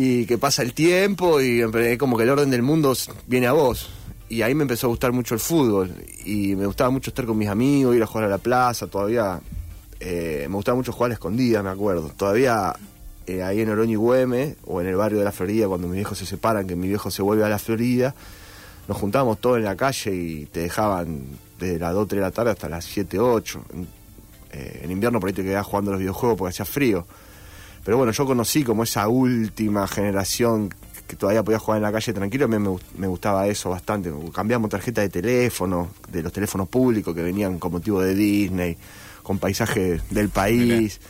y 0.00 0.26
que 0.26 0.38
pasa 0.38 0.62
el 0.62 0.74
tiempo 0.74 1.40
y 1.40 1.60
como 1.98 2.16
que 2.16 2.22
el 2.22 2.30
orden 2.30 2.50
del 2.50 2.62
mundo 2.62 2.94
viene 3.26 3.48
a 3.48 3.52
vos. 3.52 3.90
Y 4.28 4.42
ahí 4.42 4.54
me 4.54 4.62
empezó 4.62 4.86
a 4.86 4.90
gustar 4.90 5.10
mucho 5.10 5.34
el 5.34 5.40
fútbol 5.40 5.92
y 6.24 6.54
me 6.54 6.66
gustaba 6.66 6.90
mucho 6.90 7.10
estar 7.10 7.26
con 7.26 7.36
mis 7.36 7.48
amigos, 7.48 7.96
ir 7.96 8.02
a 8.04 8.06
jugar 8.06 8.26
a 8.26 8.28
la 8.28 8.38
plaza, 8.38 8.86
todavía 8.86 9.40
eh, 9.98 10.46
me 10.48 10.54
gustaba 10.54 10.76
mucho 10.76 10.92
jugar 10.92 11.06
a 11.06 11.08
la 11.08 11.14
escondida, 11.14 11.64
me 11.64 11.70
acuerdo. 11.70 12.12
Todavía 12.16 12.76
eh, 13.26 13.42
ahí 13.42 13.60
en 13.60 13.70
Oroño 13.70 13.94
y 13.94 13.96
Güemes 13.96 14.56
o 14.66 14.80
en 14.80 14.86
el 14.86 14.94
barrio 14.94 15.18
de 15.18 15.24
la 15.24 15.32
Florida, 15.32 15.66
cuando 15.66 15.88
mis 15.88 15.96
viejos 15.96 16.16
se 16.16 16.26
separan, 16.26 16.68
que 16.68 16.76
mi 16.76 16.86
viejo 16.86 17.10
se 17.10 17.22
vuelve 17.22 17.44
a 17.44 17.48
la 17.48 17.58
Florida, 17.58 18.14
nos 18.86 18.98
juntábamos 18.98 19.40
todos 19.40 19.56
en 19.56 19.64
la 19.64 19.74
calle 19.74 20.14
y 20.14 20.46
te 20.46 20.60
dejaban 20.60 21.22
desde 21.58 21.80
las 21.80 21.92
2, 21.92 22.06
3 22.06 22.20
de 22.20 22.24
la 22.24 22.30
tarde 22.30 22.52
hasta 22.52 22.68
las 22.68 22.84
7, 22.84 23.18
8. 23.18 23.64
En, 23.74 23.88
eh, 24.52 24.80
en 24.84 24.92
invierno 24.92 25.18
por 25.18 25.26
ahí 25.26 25.34
te 25.34 25.42
quedabas 25.42 25.66
jugando 25.66 25.90
los 25.90 25.98
videojuegos 25.98 26.38
porque 26.38 26.50
hacía 26.50 26.66
frío. 26.66 27.04
Pero 27.88 27.96
bueno, 27.96 28.12
yo 28.12 28.26
conocí 28.26 28.64
como 28.64 28.82
esa 28.82 29.08
última 29.08 29.88
generación 29.88 30.74
que 31.06 31.16
todavía 31.16 31.42
podía 31.42 31.58
jugar 31.58 31.78
en 31.78 31.84
la 31.84 31.90
calle 31.90 32.12
tranquilo, 32.12 32.44
a 32.44 32.48
mí 32.48 32.58
me, 32.58 32.76
me 32.98 33.06
gustaba 33.06 33.46
eso 33.48 33.70
bastante. 33.70 34.12
Cambiamos 34.30 34.68
tarjeta 34.68 35.00
de 35.00 35.08
teléfono, 35.08 35.88
de 36.12 36.22
los 36.22 36.30
teléfonos 36.30 36.68
públicos 36.68 37.14
que 37.14 37.22
venían 37.22 37.58
con 37.58 37.72
motivo 37.72 38.02
de 38.02 38.14
Disney, 38.14 38.76
con 39.22 39.38
paisaje 39.38 40.02
del 40.10 40.28
país. 40.28 41.00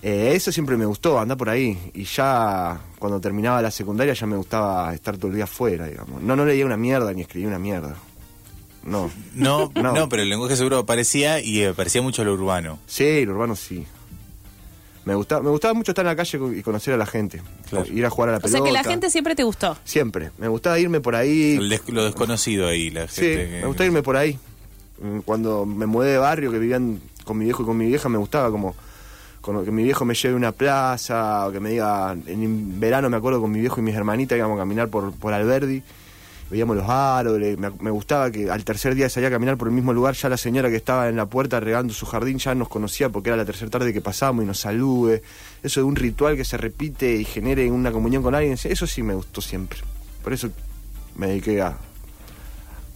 Eh, 0.00 0.32
eso 0.34 0.50
siempre 0.50 0.78
me 0.78 0.86
gustó, 0.86 1.20
andar 1.20 1.36
por 1.36 1.50
ahí. 1.50 1.78
Y 1.92 2.04
ya 2.04 2.80
cuando 2.98 3.20
terminaba 3.20 3.60
la 3.60 3.70
secundaria 3.70 4.14
ya 4.14 4.26
me 4.26 4.38
gustaba 4.38 4.94
estar 4.94 5.18
todo 5.18 5.26
el 5.28 5.34
día 5.34 5.44
afuera, 5.44 5.84
digamos. 5.86 6.22
No, 6.22 6.34
no 6.34 6.46
leía 6.46 6.64
una 6.64 6.78
mierda 6.78 7.12
ni 7.12 7.20
escribía 7.20 7.48
una 7.48 7.58
mierda. 7.58 7.94
No. 8.84 9.10
No, 9.34 9.70
No. 9.74 9.92
no, 9.92 10.08
pero 10.08 10.22
el 10.22 10.30
lenguaje 10.30 10.56
seguro 10.56 10.78
aparecía 10.78 11.42
y 11.42 11.60
eh, 11.60 11.74
parecía 11.74 12.00
mucho 12.00 12.24
lo 12.24 12.32
urbano. 12.32 12.78
Sí, 12.86 13.04
el 13.04 13.28
urbano 13.28 13.54
sí. 13.54 13.84
Me 15.10 15.16
gustaba, 15.16 15.42
me 15.42 15.50
gustaba 15.50 15.74
mucho 15.74 15.90
estar 15.90 16.04
en 16.04 16.06
la 16.06 16.14
calle 16.14 16.38
y 16.56 16.62
conocer 16.62 16.94
a 16.94 16.96
la 16.96 17.04
gente. 17.04 17.42
Claro. 17.68 17.84
Ir 17.92 18.06
a 18.06 18.10
jugar 18.10 18.28
a 18.28 18.32
la 18.32 18.38
O 18.38 18.40
pelota. 18.42 18.58
sea 18.58 18.64
que 18.64 18.70
la 18.72 18.84
gente 18.84 19.10
siempre 19.10 19.34
te 19.34 19.42
gustó. 19.42 19.76
Siempre. 19.82 20.30
Me 20.38 20.46
gustaba 20.46 20.78
irme 20.78 21.00
por 21.00 21.16
ahí. 21.16 21.58
Des- 21.68 21.82
lo 21.88 22.04
desconocido 22.04 22.68
ahí, 22.68 22.90
la 22.90 23.08
Sí, 23.08 23.22
gente 23.22 23.48
que- 23.50 23.60
me 23.62 23.66
gustaba 23.66 23.86
irme 23.86 24.02
por 24.04 24.16
ahí. 24.16 24.38
Mm, 25.02 25.18
Cuando 25.24 25.66
me 25.66 25.86
mudé 25.86 26.12
de 26.12 26.18
barrio, 26.18 26.52
que 26.52 26.60
vivían 26.60 27.00
con 27.24 27.38
mi 27.38 27.44
viejo 27.46 27.64
y 27.64 27.66
con 27.66 27.76
mi 27.76 27.86
vieja, 27.86 28.08
me 28.08 28.18
gustaba 28.18 28.52
como, 28.52 28.76
como 29.40 29.64
que 29.64 29.72
mi 29.72 29.82
viejo 29.82 30.04
me 30.04 30.14
lleve 30.14 30.34
a 30.34 30.36
una 30.36 30.52
plaza, 30.52 31.48
o 31.48 31.50
que 31.50 31.58
me 31.58 31.70
diga, 31.70 32.14
en 32.26 32.78
verano 32.78 33.10
me 33.10 33.16
acuerdo 33.16 33.40
con 33.40 33.50
mi 33.50 33.58
viejo 33.58 33.80
y 33.80 33.82
mis 33.82 33.96
hermanitas 33.96 34.38
íbamos 34.38 34.58
a 34.58 34.60
caminar 34.60 34.88
por, 34.90 35.12
por 35.12 35.32
Alberdi, 35.32 35.82
veíamos 36.50 36.76
los 36.76 36.88
árboles, 36.88 37.58
me, 37.58 37.70
me 37.80 37.90
gustaba 37.90 38.30
que 38.30 38.50
al 38.50 38.64
tercer 38.64 38.94
día 38.94 39.08
salía 39.08 39.28
a 39.28 39.32
caminar 39.32 39.56
por 39.56 39.68
el 39.68 39.74
mismo 39.74 39.92
lugar, 39.92 40.14
ya 40.14 40.28
la 40.28 40.36
señora 40.36 40.68
que 40.68 40.76
estaba 40.76 41.08
en 41.08 41.16
la 41.16 41.26
puerta 41.26 41.60
regando 41.60 41.94
su 41.94 42.06
jardín 42.06 42.38
ya 42.38 42.54
nos 42.54 42.68
conocía 42.68 43.08
porque 43.08 43.30
era 43.30 43.36
la 43.36 43.44
tercera 43.44 43.70
tarde 43.70 43.92
que 43.92 44.00
pasábamos 44.00 44.44
y 44.44 44.46
nos 44.46 44.58
salude. 44.58 45.22
Eso 45.62 45.80
de 45.80 45.84
un 45.84 45.96
ritual 45.96 46.36
que 46.36 46.44
se 46.44 46.56
repite 46.56 47.14
y 47.14 47.24
genere 47.24 47.70
una 47.70 47.92
comunión 47.92 48.22
con 48.22 48.34
alguien, 48.34 48.58
eso 48.62 48.86
sí 48.86 49.02
me 49.02 49.14
gustó 49.14 49.40
siempre. 49.40 49.80
Por 50.22 50.32
eso 50.32 50.50
me 51.16 51.28
dediqué 51.28 51.62
a, 51.62 51.78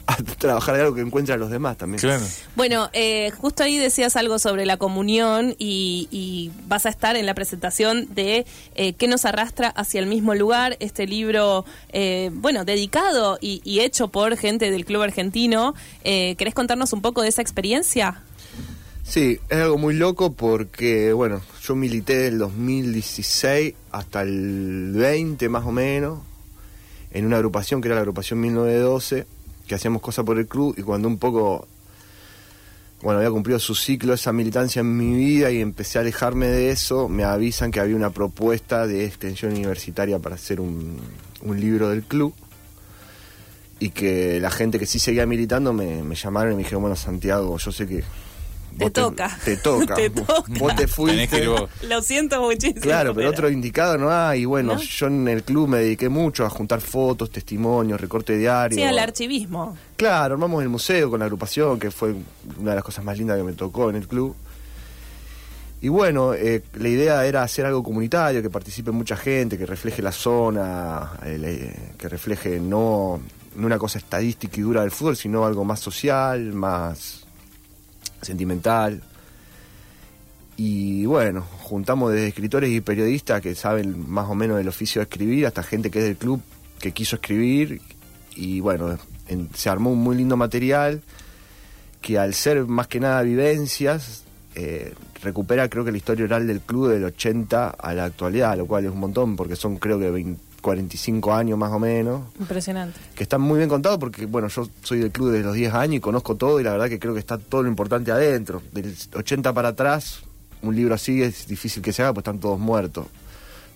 a 0.06 0.16
trabajar 0.16 0.76
de 0.76 0.82
algo 0.82 0.94
que 0.94 1.00
encuentra 1.00 1.34
a 1.34 1.38
los 1.38 1.50
demás 1.50 1.76
también. 1.76 2.00
Claro. 2.00 2.24
Bueno, 2.56 2.90
eh, 2.92 3.30
justo 3.38 3.62
ahí 3.62 3.78
decías 3.78 4.16
algo 4.16 4.38
sobre 4.38 4.66
la 4.66 4.76
comunión 4.76 5.54
y, 5.58 6.08
y 6.10 6.50
vas 6.66 6.86
a 6.86 6.90
estar 6.90 7.16
en 7.16 7.26
la 7.26 7.34
presentación 7.34 8.14
de 8.14 8.46
eh, 8.74 8.94
¿Qué 8.94 9.08
nos 9.08 9.24
arrastra 9.24 9.68
hacia 9.68 10.00
el 10.00 10.06
mismo 10.06 10.34
lugar? 10.34 10.76
Este 10.80 11.06
libro, 11.06 11.64
eh, 11.92 12.30
bueno, 12.32 12.64
dedicado 12.64 13.38
y, 13.40 13.60
y 13.64 13.80
hecho 13.80 14.08
por 14.08 14.36
gente 14.36 14.70
del 14.70 14.84
Club 14.84 15.02
Argentino. 15.02 15.74
Eh, 16.02 16.34
¿Querés 16.36 16.54
contarnos 16.54 16.92
un 16.92 17.02
poco 17.02 17.22
de 17.22 17.28
esa 17.28 17.42
experiencia? 17.42 18.22
Sí, 19.02 19.38
es 19.48 19.58
algo 19.58 19.76
muy 19.76 19.94
loco 19.94 20.32
porque, 20.32 21.12
bueno, 21.12 21.42
yo 21.62 21.74
milité 21.74 22.16
del 22.16 22.38
2016 22.38 23.74
hasta 23.92 24.22
el 24.22 24.92
20 24.94 25.48
más 25.50 25.64
o 25.66 25.72
menos 25.72 26.20
en 27.10 27.26
una 27.26 27.36
agrupación 27.36 27.80
que 27.80 27.88
era 27.88 27.94
la 27.94 28.00
agrupación 28.00 28.40
1912, 28.40 29.26
que 29.66 29.74
hacíamos 29.74 30.02
cosas 30.02 30.24
por 30.24 30.38
el 30.38 30.46
club 30.46 30.74
y 30.76 30.82
cuando 30.82 31.08
un 31.08 31.18
poco 31.18 31.66
bueno, 33.04 33.18
había 33.18 33.30
cumplido 33.30 33.58
su 33.58 33.74
ciclo 33.74 34.14
esa 34.14 34.32
militancia 34.32 34.80
en 34.80 34.96
mi 34.96 35.14
vida 35.14 35.50
y 35.50 35.60
empecé 35.60 35.98
a 35.98 36.00
alejarme 36.00 36.46
de 36.46 36.70
eso, 36.70 37.06
me 37.06 37.22
avisan 37.22 37.70
que 37.70 37.78
había 37.78 37.96
una 37.96 38.08
propuesta 38.08 38.86
de 38.86 39.04
extensión 39.04 39.52
universitaria 39.52 40.18
para 40.18 40.36
hacer 40.36 40.58
un, 40.58 40.98
libro 41.44 41.90
del 41.90 42.02
club 42.02 42.32
y 43.78 43.90
que 43.90 44.40
la 44.40 44.50
gente 44.50 44.78
que 44.78 44.86
sí 44.86 44.98
seguía 44.98 45.26
militando 45.26 45.74
me, 45.74 46.02
me 46.02 46.14
llamaron 46.14 46.54
y 46.54 46.56
me 46.56 46.62
dijeron, 46.62 46.80
bueno, 46.80 46.96
Santiago, 46.96 47.58
yo 47.58 47.70
sé 47.70 47.86
que... 47.86 48.02
Te 48.78 48.90
toca. 48.90 49.38
Te, 49.44 49.56
toca. 49.56 49.94
Te 49.96 50.08
Vos- 50.08 50.26
toca. 50.26 50.52
Vos 50.58 50.76
te 50.76 50.86
fuiste. 50.88 51.46
vos. 51.46 51.68
Lo 51.88 52.02
siento 52.02 52.40
muchísimo. 52.42 52.80
Claro, 52.80 53.14
pero 53.14 53.30
otro 53.30 53.48
indicado 53.48 53.96
no 53.98 54.10
hay. 54.10 54.42
Y 54.42 54.44
bueno, 54.44 54.74
¿No? 54.74 54.80
yo 54.80 55.06
en 55.06 55.28
el 55.28 55.42
club 55.44 55.68
me 55.68 55.78
dediqué 55.78 56.08
mucho 56.08 56.44
a 56.44 56.50
juntar 56.50 56.80
fotos, 56.80 57.30
testimonios, 57.30 58.00
recorte 58.00 58.36
diario. 58.36 58.76
Sí, 58.76 58.82
al 58.84 58.98
archivismo. 58.98 59.76
Claro, 59.96 60.34
armamos 60.34 60.62
el 60.62 60.68
museo 60.68 61.10
con 61.10 61.20
la 61.20 61.26
agrupación, 61.26 61.78
que 61.78 61.90
fue 61.90 62.14
una 62.58 62.70
de 62.70 62.74
las 62.76 62.84
cosas 62.84 63.04
más 63.04 63.16
lindas 63.16 63.36
que 63.36 63.44
me 63.44 63.52
tocó 63.52 63.90
en 63.90 63.96
el 63.96 64.08
club. 64.08 64.34
Y 65.80 65.88
bueno, 65.88 66.32
eh, 66.32 66.62
la 66.74 66.88
idea 66.88 67.26
era 67.26 67.42
hacer 67.42 67.66
algo 67.66 67.82
comunitario, 67.82 68.40
que 68.40 68.48
participe 68.48 68.90
mucha 68.90 69.16
gente, 69.16 69.58
que 69.58 69.66
refleje 69.66 70.00
la 70.00 70.12
zona, 70.12 71.12
eh, 71.24 71.92
que 71.98 72.08
refleje 72.08 72.58
no, 72.58 73.20
no 73.56 73.66
una 73.66 73.78
cosa 73.78 73.98
estadística 73.98 74.56
y 74.58 74.62
dura 74.62 74.80
del 74.80 74.90
fútbol, 74.90 75.14
sino 75.16 75.44
algo 75.44 75.62
más 75.64 75.80
social, 75.80 76.52
más 76.54 77.23
sentimental. 78.24 79.02
Y 80.56 81.04
bueno, 81.06 81.42
juntamos 81.62 82.12
desde 82.12 82.28
escritores 82.28 82.70
y 82.70 82.80
periodistas 82.80 83.40
que 83.40 83.54
saben 83.54 84.08
más 84.08 84.28
o 84.28 84.34
menos 84.34 84.56
del 84.56 84.68
oficio 84.68 85.00
de 85.00 85.04
escribir, 85.04 85.46
hasta 85.46 85.62
gente 85.62 85.90
que 85.90 85.98
es 85.98 86.04
del 86.04 86.16
club 86.16 86.40
que 86.78 86.92
quiso 86.92 87.16
escribir. 87.16 87.80
Y 88.36 88.60
bueno, 88.60 88.96
en- 89.28 89.48
se 89.54 89.68
armó 89.68 89.90
un 89.90 89.98
muy 89.98 90.16
lindo 90.16 90.36
material 90.36 91.02
que 92.00 92.18
al 92.18 92.34
ser 92.34 92.66
más 92.66 92.86
que 92.86 93.00
nada 93.00 93.22
vivencias, 93.22 94.22
eh, 94.54 94.94
recupera 95.22 95.68
creo 95.68 95.84
que 95.84 95.90
la 95.90 95.96
historia 95.96 96.26
oral 96.26 96.46
del 96.46 96.60
club 96.60 96.88
del 96.88 97.04
80 97.04 97.70
a 97.70 97.94
la 97.94 98.04
actualidad, 98.04 98.56
lo 98.56 98.66
cual 98.66 98.84
es 98.84 98.92
un 98.92 99.00
montón, 99.00 99.34
porque 99.34 99.56
son 99.56 99.78
creo 99.78 99.98
que 99.98 100.10
20 100.10 100.40
45 100.64 101.34
años 101.34 101.58
más 101.58 101.70
o 101.72 101.78
menos, 101.78 102.22
Impresionante. 102.40 102.98
que 103.14 103.22
están 103.22 103.42
muy 103.42 103.58
bien 103.58 103.68
contados 103.68 103.98
porque, 103.98 104.24
bueno, 104.24 104.48
yo 104.48 104.66
soy 104.82 104.98
del 104.98 105.12
club 105.12 105.30
desde 105.30 105.44
los 105.44 105.54
10 105.54 105.74
años 105.74 105.96
y 105.96 106.00
conozco 106.00 106.36
todo 106.36 106.58
y 106.58 106.64
la 106.64 106.72
verdad 106.72 106.88
que 106.88 106.98
creo 106.98 107.12
que 107.12 107.20
está 107.20 107.36
todo 107.36 107.62
lo 107.62 107.68
importante 107.68 108.10
adentro. 108.10 108.62
Del 108.72 108.96
80 109.14 109.52
para 109.52 109.68
atrás, 109.68 110.20
un 110.62 110.74
libro 110.74 110.94
así 110.94 111.22
es 111.22 111.46
difícil 111.46 111.82
que 111.82 111.92
se 111.92 112.00
haga, 112.02 112.14
pues 112.14 112.22
están 112.22 112.40
todos 112.40 112.58
muertos. 112.58 113.06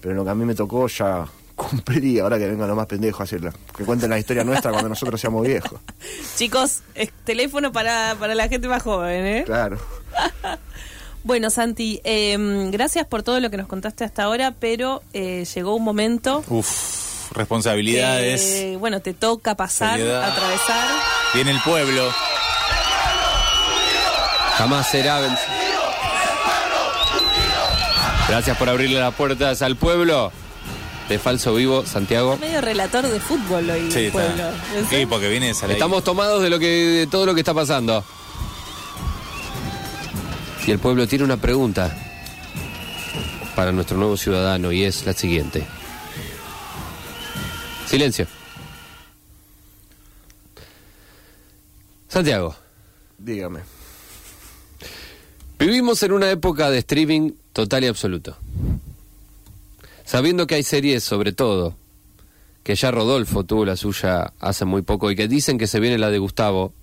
Pero 0.01 0.13
en 0.13 0.17
lo 0.17 0.25
que 0.25 0.31
a 0.31 0.35
mí 0.35 0.47
me 0.47 0.55
tocó 0.55 0.89
ya 0.89 1.27
cumplí, 1.57 2.21
ahora 2.21 2.39
que 2.39 2.49
vengan 2.49 2.69
los 2.69 2.77
más 2.77 2.87
pendejos 2.87 3.21
a 3.21 3.25
hacerla. 3.25 3.53
Que 3.77 3.85
cuenten 3.85 4.09
la 4.09 4.19
historia 4.19 4.43
nuestra 4.43 4.71
cuando 4.71 4.89
nosotros 4.89 5.21
seamos 5.21 5.47
viejos. 5.47 5.79
Chicos, 6.37 6.81
es 6.95 7.13
teléfono 7.25 7.71
para, 7.71 8.17
para 8.19 8.35
la 8.35 8.49
gente 8.49 8.67
más 8.67 8.83
joven, 8.83 9.27
¿eh? 9.27 9.43
Claro. 9.45 9.77
Bueno, 11.25 11.51
Santi, 11.51 12.01
eh, 12.05 12.37
gracias 12.71 13.07
por 13.07 13.23
todo 13.23 13.39
lo 13.41 13.51
que 13.51 13.57
nos 13.57 13.67
contaste 13.67 14.05
hasta 14.05 14.23
ahora, 14.25 14.55
pero 14.59 15.03
eh, 15.13 15.45
llegó 15.55 15.75
un 15.75 15.85
momento 15.85 16.43
Uf, 16.49 17.33
responsabilidades. 17.33 18.79
bueno, 18.79 19.01
te 19.01 19.13
toca 19.15 19.55
pasar, 19.55 19.99
Seriedad. 19.99 20.25
atravesar. 20.25 20.89
Viene 21.35 21.51
el 21.51 21.61
pueblo. 21.61 22.11
Jamás 24.57 24.91
será 24.91 25.21
vencido. 25.21 25.49
Gracias 28.29 28.57
por 28.59 28.69
abrirle 28.69 28.99
las 29.01 29.15
puertas 29.15 29.63
al 29.63 29.77
pueblo 29.77 30.33
de 31.09 31.19
Falso 31.19 31.55
Vivo, 31.55 31.87
Santiago. 31.87 32.37
Medio 32.39 32.61
relator 32.61 33.07
de 33.07 33.21
fútbol 33.21 33.69
hoy, 33.71 33.91
Sí, 33.91 34.07
está. 34.07 34.13
pueblo. 34.13 34.45
¿En 34.77 34.89
Sí, 34.89 35.07
porque 35.07 35.29
viene 35.29 35.51
esa 35.51 35.67
ley. 35.67 35.75
Estamos 35.77 36.05
tomados 36.05 36.43
de 36.43 36.51
lo 36.51 36.59
que 36.59 36.67
de 36.67 37.07
todo 37.07 37.25
lo 37.27 37.35
que 37.35 37.41
está 37.41 37.55
pasando. 37.55 38.05
Y 40.69 40.71
el 40.71 40.81
pueblo 40.81 41.09
tiene 41.09 41.25
una 41.25 41.39
pregunta 41.39 41.97
para 43.57 43.73
nuestro 43.73 43.97
nuevo 43.97 44.19
ciudadano 44.19 44.71
y 44.71 44.85
es 44.85 45.07
la 45.07 45.15
siguiente. 45.15 45.65
Silencio. 47.87 48.27
Santiago, 52.07 52.55
Dígame. 53.17 53.61
vivimos 55.59 56.03
en 56.03 56.13
una 56.13 56.31
época 56.31 56.69
de 56.69 56.81
streaming 56.81 57.33
total 57.55 57.85
y 57.85 57.87
absoluto. 57.87 58.37
Sabiendo 60.05 60.47
que 60.47 60.57
hay 60.57 60.65
series 60.65 61.03
sobre 61.03 61.33
todo, 61.33 61.77
que 62.63 62.75
ya 62.75 62.91
Rodolfo 62.91 63.43
tuvo 63.43 63.65
la 63.65 63.77
suya 63.77 64.35
hace 64.39 64.67
muy 64.67 64.83
poco 64.83 65.11
y 65.11 65.17
que 65.17 65.29
dicen 65.29 65.57
que 65.57 65.67
se 65.67 65.81
viene 65.81 65.97
la 65.97 66.11
de 66.11 66.19
Gustavo, 66.19 66.75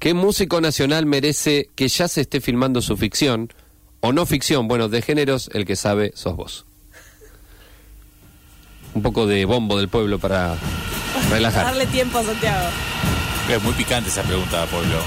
¿qué 0.00 0.14
músico 0.14 0.60
nacional 0.60 1.06
merece 1.06 1.70
que 1.76 1.86
ya 1.86 2.08
se 2.08 2.22
esté 2.22 2.40
filmando 2.40 2.82
su 2.82 2.96
ficción 2.96 3.52
o 4.00 4.12
no 4.12 4.26
ficción? 4.26 4.66
Bueno, 4.66 4.88
de 4.88 5.02
géneros 5.02 5.48
el 5.54 5.64
que 5.64 5.76
sabe 5.76 6.10
sos 6.16 6.34
vos. 6.34 6.64
Un 8.94 9.02
poco 9.02 9.28
de 9.28 9.44
bombo 9.44 9.78
del 9.78 9.88
pueblo 9.88 10.18
para 10.18 10.56
relajar. 11.30 11.66
Darle 11.66 11.86
tiempo 11.86 12.18
a 12.18 12.24
Santiago. 12.24 12.68
Es 13.48 13.62
muy 13.62 13.72
picante 13.74 14.10
esa 14.10 14.24
pregunta, 14.24 14.66
pueblo. 14.66 15.00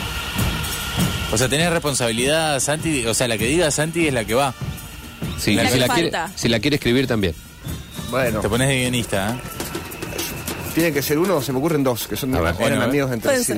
O 1.33 1.37
sea, 1.37 1.49
tenés 1.49 1.69
responsabilidad, 1.71 2.59
Santi. 2.59 3.05
O 3.07 3.13
sea, 3.13 3.27
la 3.27 3.37
que 3.37 3.47
diga 3.47 3.71
Santi 3.71 4.07
es 4.07 4.13
la 4.13 4.23
que 4.23 4.35
va. 4.35 4.53
Sí, 5.39 5.55
La 5.55 5.65
si, 5.65 5.73
que 5.73 5.79
la 5.79 5.87
quiere, 5.89 6.11
si 6.35 6.47
la 6.47 6.59
quiere 6.59 6.75
escribir 6.75 7.07
también. 7.07 7.33
Bueno, 8.11 8.39
Te 8.39 8.47
pones 8.47 8.67
de 8.67 8.77
guionista, 8.77 9.31
¿eh? 9.31 9.39
tiene 10.73 10.91
que 10.91 11.01
ser 11.01 11.17
uno 11.19 11.41
se 11.41 11.51
me 11.51 11.59
ocurren 11.59 11.83
dos, 11.83 12.07
que 12.07 12.15
son 12.15 12.33
eran 12.35 12.55
Bueno, 12.57 12.81
amigos 12.81 13.11
entre 13.11 13.43
sí. 13.43 13.53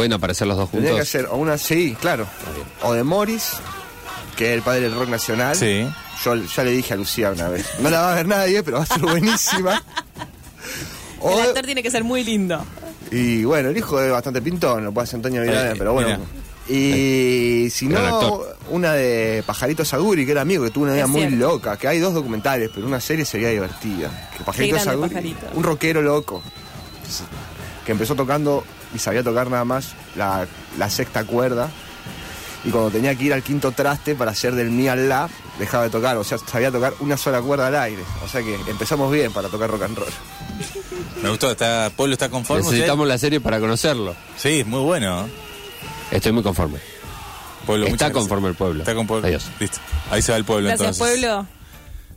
Pueden 0.00 0.12
aparecer 0.14 0.46
los 0.46 0.56
dos 0.56 0.70
Tendría 0.70 0.90
que 0.90 0.96
juntos. 0.96 1.08
ser 1.08 1.26
o 1.26 1.36
una, 1.36 1.58
sí, 1.58 1.96
claro. 2.00 2.26
O 2.82 2.92
de 2.94 3.02
Morris, 3.04 3.52
que 4.36 4.48
es 4.50 4.54
el 4.54 4.62
padre 4.62 4.80
del 4.82 4.94
rock 4.94 5.08
nacional. 5.08 5.54
Sí. 5.56 5.86
Yo 6.24 6.34
ya 6.36 6.64
le 6.64 6.70
dije 6.70 6.94
a 6.94 6.96
Lucía 6.96 7.30
una 7.30 7.48
vez. 7.48 7.66
No 7.80 7.88
la 7.90 8.00
va 8.00 8.12
a 8.12 8.14
ver 8.16 8.26
nadie, 8.28 8.62
pero 8.62 8.78
va 8.78 8.82
a 8.84 8.86
ser 8.86 9.00
buenísima. 9.00 9.82
O 11.22 11.30
El 11.32 11.36
de- 11.36 11.42
actor 11.50 11.66
tiene 11.66 11.82
que 11.82 11.90
ser 11.90 12.02
muy 12.02 12.24
lindo. 12.24 12.64
y 13.10 13.44
bueno, 13.44 13.68
el 13.68 13.76
hijo 13.76 14.00
es 14.00 14.10
bastante 14.10 14.40
pintón, 14.40 14.84
lo 14.84 14.92
puede 14.92 15.04
hacer 15.04 15.16
Antonio 15.16 15.42
Vidal, 15.42 15.72
Eh, 15.72 15.74
pero 15.76 15.92
bueno. 15.92 16.08
mira. 16.08 16.20
Y 16.66 17.68
si 17.70 17.88
no, 17.88 18.42
una 18.70 18.94
de 18.94 19.42
Pajarito 19.44 19.84
Saguri, 19.84 20.24
que 20.24 20.32
era 20.32 20.40
amigo, 20.40 20.64
que 20.64 20.70
tuvo 20.70 20.84
una 20.84 20.94
vida 20.94 21.02
Es 21.04 21.08
muy 21.10 21.20
cierto. 21.26 21.36
loca, 21.36 21.76
que 21.76 21.88
hay 21.88 21.98
dos 21.98 22.14
documentales, 22.14 22.70
pero 22.74 22.86
una 22.86 23.00
serie 23.00 23.26
sería 23.26 23.50
divertida. 23.50 24.30
Que 24.38 24.44
Pajarito 24.44 24.78
Saguri, 24.78 25.08
Pajarito. 25.10 25.46
un 25.54 25.62
rockero 25.62 26.00
loco, 26.00 26.42
que 27.84 27.92
empezó 27.92 28.14
tocando 28.14 28.64
y 28.94 28.98
sabía 28.98 29.22
tocar 29.22 29.50
nada 29.50 29.64
más 29.64 29.92
la, 30.16 30.46
la 30.78 30.90
sexta 30.90 31.24
cuerda. 31.24 31.68
Y 32.64 32.70
cuando 32.70 32.90
tenía 32.90 33.14
que 33.14 33.24
ir 33.24 33.32
al 33.32 33.42
quinto 33.42 33.72
traste 33.72 34.14
para 34.14 34.32
hacer 34.32 34.54
del 34.54 34.70
mi 34.70 34.86
al 34.86 35.08
la, 35.08 35.30
dejaba 35.58 35.84
de 35.84 35.90
tocar, 35.90 36.16
o 36.18 36.24
sea, 36.24 36.36
sabía 36.36 36.70
tocar 36.70 36.92
una 37.00 37.16
sola 37.16 37.40
cuerda 37.40 37.68
al 37.68 37.76
aire. 37.76 38.02
O 38.22 38.28
sea 38.28 38.42
que 38.42 38.54
empezamos 38.68 39.10
bien 39.10 39.32
para 39.32 39.48
tocar 39.48 39.70
rock 39.70 39.82
and 39.84 39.96
roll. 39.96 40.08
Me 41.22 41.30
gustó. 41.30 41.50
Está, 41.50 41.90
pueblo 41.96 42.12
está 42.14 42.28
conforme. 42.28 42.62
Necesitamos 42.62 43.08
la 43.08 43.16
serie 43.16 43.40
para 43.40 43.60
conocerlo. 43.60 44.14
Sí, 44.36 44.62
muy 44.66 44.80
bueno. 44.80 45.26
Estoy 46.10 46.32
muy 46.32 46.42
conforme. 46.42 46.78
Pueblo, 47.64 47.86
Está 47.86 47.92
muchas 47.94 48.08
gracias. 48.08 48.22
conforme 48.22 48.48
el 48.48 48.54
pueblo. 48.54 48.80
Está 48.80 48.94
conforme. 48.94 49.28
Adiós. 49.28 49.44
Listo. 49.58 49.78
Ahí 50.10 50.20
se 50.22 50.32
va 50.32 50.38
el 50.38 50.44
pueblo 50.44 50.68
Gracias, 50.68 50.98
entonces. 50.98 51.20
pueblo. 51.20 51.46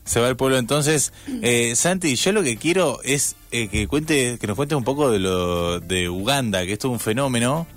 Se 0.05 0.19
va 0.19 0.27
el 0.27 0.35
pueblo 0.35 0.57
entonces. 0.57 1.13
Eh, 1.41 1.75
Santi, 1.75 2.15
yo 2.15 2.31
lo 2.33 2.43
que 2.43 2.57
quiero 2.57 2.99
es 3.03 3.35
eh, 3.51 3.67
que 3.69 3.87
cuente, 3.87 4.37
que 4.39 4.47
nos 4.47 4.55
cuentes 4.55 4.77
un 4.77 4.83
poco 4.83 5.09
de 5.09 5.19
lo 5.19 5.79
de 5.79 6.09
Uganda, 6.09 6.65
que 6.65 6.73
esto 6.73 6.87
es 6.89 6.91
un 6.93 6.99
fenómeno. 6.99 7.67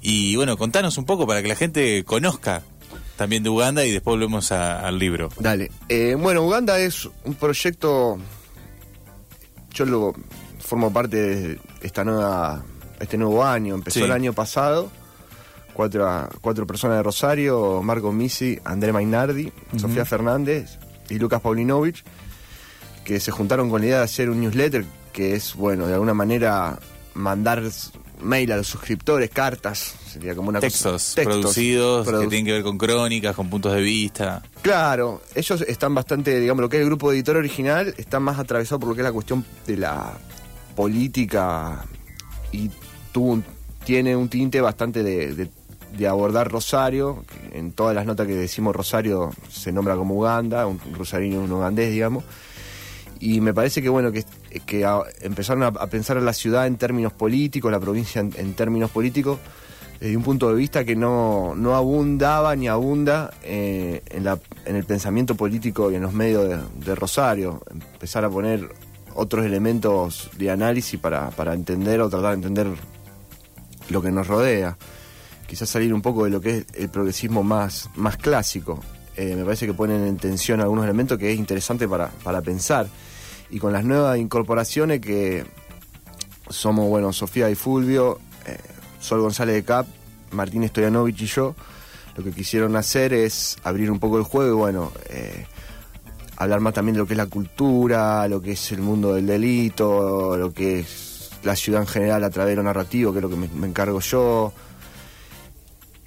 Y 0.00 0.34
bueno, 0.36 0.56
contanos 0.56 0.98
un 0.98 1.04
poco 1.04 1.26
para 1.26 1.40
que 1.42 1.48
la 1.48 1.54
gente 1.56 2.02
conozca 2.04 2.62
también 3.16 3.42
de 3.42 3.48
Uganda 3.50 3.84
y 3.84 3.90
después 3.92 4.12
volvemos 4.14 4.50
a- 4.52 4.80
al 4.86 4.98
libro. 4.98 5.28
Dale. 5.38 5.70
Eh, 5.88 6.16
bueno, 6.18 6.42
Uganda 6.42 6.78
es 6.78 7.08
un 7.24 7.34
proyecto. 7.34 8.18
Yo 9.72 9.84
lo 9.84 10.14
formo 10.60 10.92
parte 10.92 11.16
de 11.16 11.60
esta 11.82 12.04
nueva, 12.04 12.64
este 13.00 13.16
nuevo 13.18 13.44
año. 13.44 13.74
Empezó 13.76 14.00
Sí. 14.00 14.04
el 14.04 14.12
año 14.12 14.32
pasado. 14.32 14.90
Cuatro, 15.74 16.28
cuatro 16.40 16.66
personas 16.66 16.96
de 16.96 17.02
Rosario: 17.04 17.80
Marco 17.82 18.10
Misi, 18.12 18.58
André 18.64 18.92
Mainardi, 18.92 19.52
Sofía 19.76 20.04
Fernández 20.04 20.78
y 21.10 21.18
Lucas 21.18 21.40
Paulinovich, 21.40 22.04
que 23.04 23.20
se 23.20 23.30
juntaron 23.30 23.70
con 23.70 23.80
la 23.80 23.86
idea 23.86 23.98
de 23.98 24.04
hacer 24.04 24.28
un 24.30 24.40
newsletter 24.40 24.84
que 25.12 25.34
es, 25.34 25.54
bueno, 25.54 25.86
de 25.86 25.94
alguna 25.94 26.14
manera 26.14 26.78
mandar 27.14 27.62
mail 28.20 28.52
a 28.52 28.56
los 28.56 28.66
suscriptores, 28.66 29.30
cartas, 29.30 29.94
sería 30.12 30.34
como 30.34 30.48
una 30.50 30.60
Textos, 30.60 30.92
cosa. 30.92 31.14
Textos 31.14 31.34
producidos 31.40 32.06
que 32.06 32.26
tienen 32.28 32.44
que 32.46 32.52
ver 32.52 32.62
con 32.62 32.76
crónicas, 32.78 33.34
con 33.34 33.48
puntos 33.48 33.72
de 33.74 33.80
vista. 33.80 34.42
Claro, 34.62 35.22
ellos 35.34 35.60
están 35.62 35.94
bastante, 35.94 36.38
digamos, 36.40 36.60
lo 36.62 36.68
que 36.68 36.76
es 36.76 36.80
el 36.82 36.86
grupo 36.88 37.10
de 37.10 37.16
editor 37.16 37.36
original, 37.36 37.94
está 37.96 38.20
más 38.20 38.38
atravesado 38.38 38.80
por 38.80 38.90
lo 38.90 38.94
que 38.94 39.00
es 39.00 39.04
la 39.04 39.12
cuestión 39.12 39.44
de 39.66 39.76
la 39.76 40.12
política 40.76 41.84
y 42.52 42.70
tuvo 43.12 43.32
un- 43.32 43.44
tiene 43.84 44.14
un 44.14 44.28
tinte 44.28 44.60
bastante 44.60 45.02
de, 45.02 45.34
de- 45.34 45.50
de 45.96 46.06
abordar 46.06 46.50
Rosario, 46.50 47.24
en 47.52 47.72
todas 47.72 47.94
las 47.94 48.06
notas 48.06 48.26
que 48.26 48.34
decimos 48.34 48.74
Rosario 48.76 49.30
se 49.50 49.72
nombra 49.72 49.96
como 49.96 50.14
Uganda, 50.16 50.66
un 50.66 50.80
rosarino, 50.94 51.40
un 51.42 51.52
ugandés, 51.52 51.90
digamos. 51.90 52.24
Y 53.20 53.40
me 53.40 53.52
parece 53.52 53.82
que 53.82 53.88
bueno 53.88 54.12
que, 54.12 54.24
que 54.64 54.84
a- 54.84 55.00
empezaron 55.22 55.62
a, 55.64 55.72
pensar 55.88 56.18
a 56.18 56.20
la 56.20 56.32
ciudad 56.32 56.66
en 56.66 56.76
términos 56.76 57.12
políticos, 57.12 57.72
la 57.72 57.80
provincia 57.80 58.20
en, 58.20 58.32
en 58.36 58.54
términos 58.54 58.90
políticos, 58.90 59.38
desde 59.98 60.16
un 60.16 60.22
punto 60.22 60.48
de 60.48 60.54
vista 60.54 60.84
que 60.84 60.94
no, 60.94 61.54
no 61.56 61.74
abundaba 61.74 62.54
ni 62.54 62.68
abunda 62.68 63.32
eh, 63.42 64.02
en, 64.10 64.22
la, 64.22 64.38
en 64.64 64.76
el 64.76 64.84
pensamiento 64.84 65.34
político 65.34 65.90
y 65.90 65.96
en 65.96 66.02
los 66.02 66.12
medios 66.12 66.48
de, 66.48 66.58
de 66.84 66.94
Rosario. 66.94 67.60
Empezar 67.68 68.24
a 68.24 68.30
poner 68.30 68.68
otros 69.16 69.44
elementos 69.44 70.30
de 70.38 70.52
análisis 70.52 71.00
para, 71.00 71.30
para 71.30 71.54
entender 71.54 72.00
o 72.00 72.08
tratar 72.08 72.30
de 72.30 72.34
entender 72.36 72.68
lo 73.90 74.00
que 74.00 74.12
nos 74.12 74.28
rodea. 74.28 74.76
Quizás 75.48 75.70
salir 75.70 75.94
un 75.94 76.02
poco 76.02 76.24
de 76.24 76.30
lo 76.30 76.40
que 76.40 76.58
es 76.58 76.66
el 76.74 76.90
progresismo 76.90 77.42
más, 77.42 77.88
más 77.96 78.18
clásico. 78.18 78.80
Eh, 79.16 79.34
me 79.34 79.44
parece 79.44 79.66
que 79.66 79.72
ponen 79.74 80.06
en 80.06 80.18
tensión 80.18 80.60
algunos 80.60 80.84
elementos 80.84 81.18
que 81.18 81.32
es 81.32 81.38
interesante 81.38 81.88
para, 81.88 82.08
para 82.22 82.42
pensar. 82.42 82.86
Y 83.50 83.58
con 83.58 83.72
las 83.72 83.82
nuevas 83.82 84.18
incorporaciones 84.18 85.00
que 85.00 85.44
somos, 86.50 86.86
bueno, 86.88 87.12
Sofía 87.12 87.48
y 87.50 87.54
Fulvio, 87.54 88.20
eh, 88.46 88.58
Sol 89.00 89.22
González 89.22 89.54
de 89.54 89.64
Cap, 89.64 89.86
Martín 90.32 90.68
Stoyanovich 90.68 91.22
y 91.22 91.26
yo, 91.26 91.54
lo 92.16 92.22
que 92.22 92.32
quisieron 92.32 92.76
hacer 92.76 93.14
es 93.14 93.56
abrir 93.64 93.90
un 93.90 93.98
poco 93.98 94.18
el 94.18 94.24
juego 94.24 94.50
y, 94.50 94.56
bueno, 94.56 94.92
eh, 95.08 95.46
hablar 96.36 96.60
más 96.60 96.74
también 96.74 96.94
de 96.94 96.98
lo 96.98 97.06
que 97.06 97.14
es 97.14 97.18
la 97.18 97.26
cultura, 97.26 98.28
lo 98.28 98.42
que 98.42 98.52
es 98.52 98.72
el 98.72 98.82
mundo 98.82 99.14
del 99.14 99.26
delito, 99.26 100.36
lo 100.36 100.52
que 100.52 100.80
es 100.80 101.30
la 101.42 101.56
ciudad 101.56 101.80
en 101.80 101.86
general 101.86 102.22
a 102.24 102.30
través 102.30 102.52
de 102.52 102.56
lo 102.56 102.62
narrativo, 102.62 103.12
que 103.12 103.18
es 103.18 103.22
lo 103.22 103.30
que 103.30 103.36
me, 103.36 103.48
me 103.48 103.66
encargo 103.66 104.00
yo. 104.00 104.52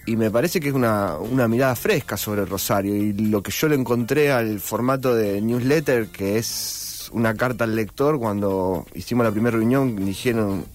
Y 0.06 0.16
me 0.16 0.32
parece 0.32 0.60
que 0.60 0.70
es 0.70 0.74
una, 0.74 1.18
una 1.18 1.48
mirada 1.48 1.76
fresca 1.76 2.18
sobre 2.18 2.46
Rosario. 2.46 2.96
Y 2.96 3.14
lo 3.14 3.44
que 3.44 3.52
yo 3.52 3.68
le 3.68 3.76
encontré 3.76 4.32
al 4.32 4.60
formato 4.60 5.14
de 5.14 5.42
newsletter, 5.42 6.08
que 6.08 6.38
es 6.38 7.10
una 7.14 7.36
carta 7.36 7.66
al 7.66 7.76
lector, 7.76 8.20
cuando 8.20 8.86
hicimos 8.96 9.26
la 9.26 9.32
primera 9.32 9.58
reunión, 9.58 9.96
dijeron, 10.04 10.66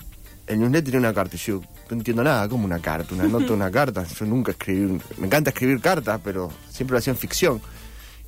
el 0.46 0.60
newsletter 0.60 0.84
tiene 0.84 0.98
una 0.98 1.14
carta. 1.14 1.34
Y 1.34 1.38
yo 1.38 1.60
no 1.90 1.96
entiendo 1.96 2.22
nada, 2.22 2.48
como 2.48 2.64
una 2.64 2.78
carta, 2.78 3.14
una 3.14 3.24
nota, 3.24 3.52
una 3.52 3.70
carta. 3.70 4.04
Yo 4.04 4.26
nunca 4.26 4.52
escribí, 4.52 4.98
me 5.18 5.26
encanta 5.26 5.50
escribir 5.50 5.80
cartas, 5.80 6.20
pero 6.22 6.50
siempre 6.70 6.94
lo 6.94 6.98
hacía 6.98 7.12
en 7.12 7.18
ficción. 7.18 7.60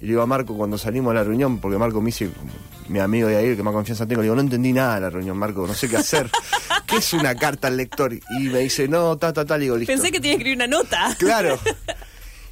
Y 0.01 0.03
le 0.03 0.09
digo 0.11 0.23
a 0.23 0.27
Marco 0.27 0.57
cuando 0.57 0.79
salimos 0.79 1.13
a 1.13 1.15
la 1.15 1.25
reunión, 1.25 1.59
porque 1.59 1.79
Marco 1.79 2.01
me 2.01 2.07
dice, 2.07 2.31
mi 2.89 2.99
amigo 2.99 3.29
de 3.29 3.37
ahí, 3.37 3.57
que 3.57 3.63
más 3.63 3.73
confianza 3.73 4.07
tengo, 4.07 4.21
le 4.23 4.27
digo, 4.27 4.35
no 4.37 4.43
entendí 4.43 4.73
nada 4.73 4.97
de 4.97 5.01
la 5.01 5.11
reunión, 5.11 5.37
Marco, 5.37 5.67
no 5.67 5.75
sé 5.75 5.89
qué 5.89 5.97
hacer. 5.97 6.31
¿Qué 6.89 6.97
es 6.97 7.13
una 7.13 7.35
carta 7.35 7.69
al 7.69 7.77
lector? 7.77 8.13
Y 8.15 8.49
me 8.49 8.61
dice, 8.61 8.89
no, 8.89 9.17
ta, 9.17 9.33
ta, 9.33 9.45
ta, 9.45 9.57
le 9.59 9.65
digo, 9.65 9.77
listo. 9.77 9.93
Pensé 9.93 10.11
que 10.11 10.19
tenía 10.21 10.33
que 10.37 10.43
escribir 10.43 10.57
una 10.57 10.67
nota. 10.67 11.15
Claro. 11.19 11.59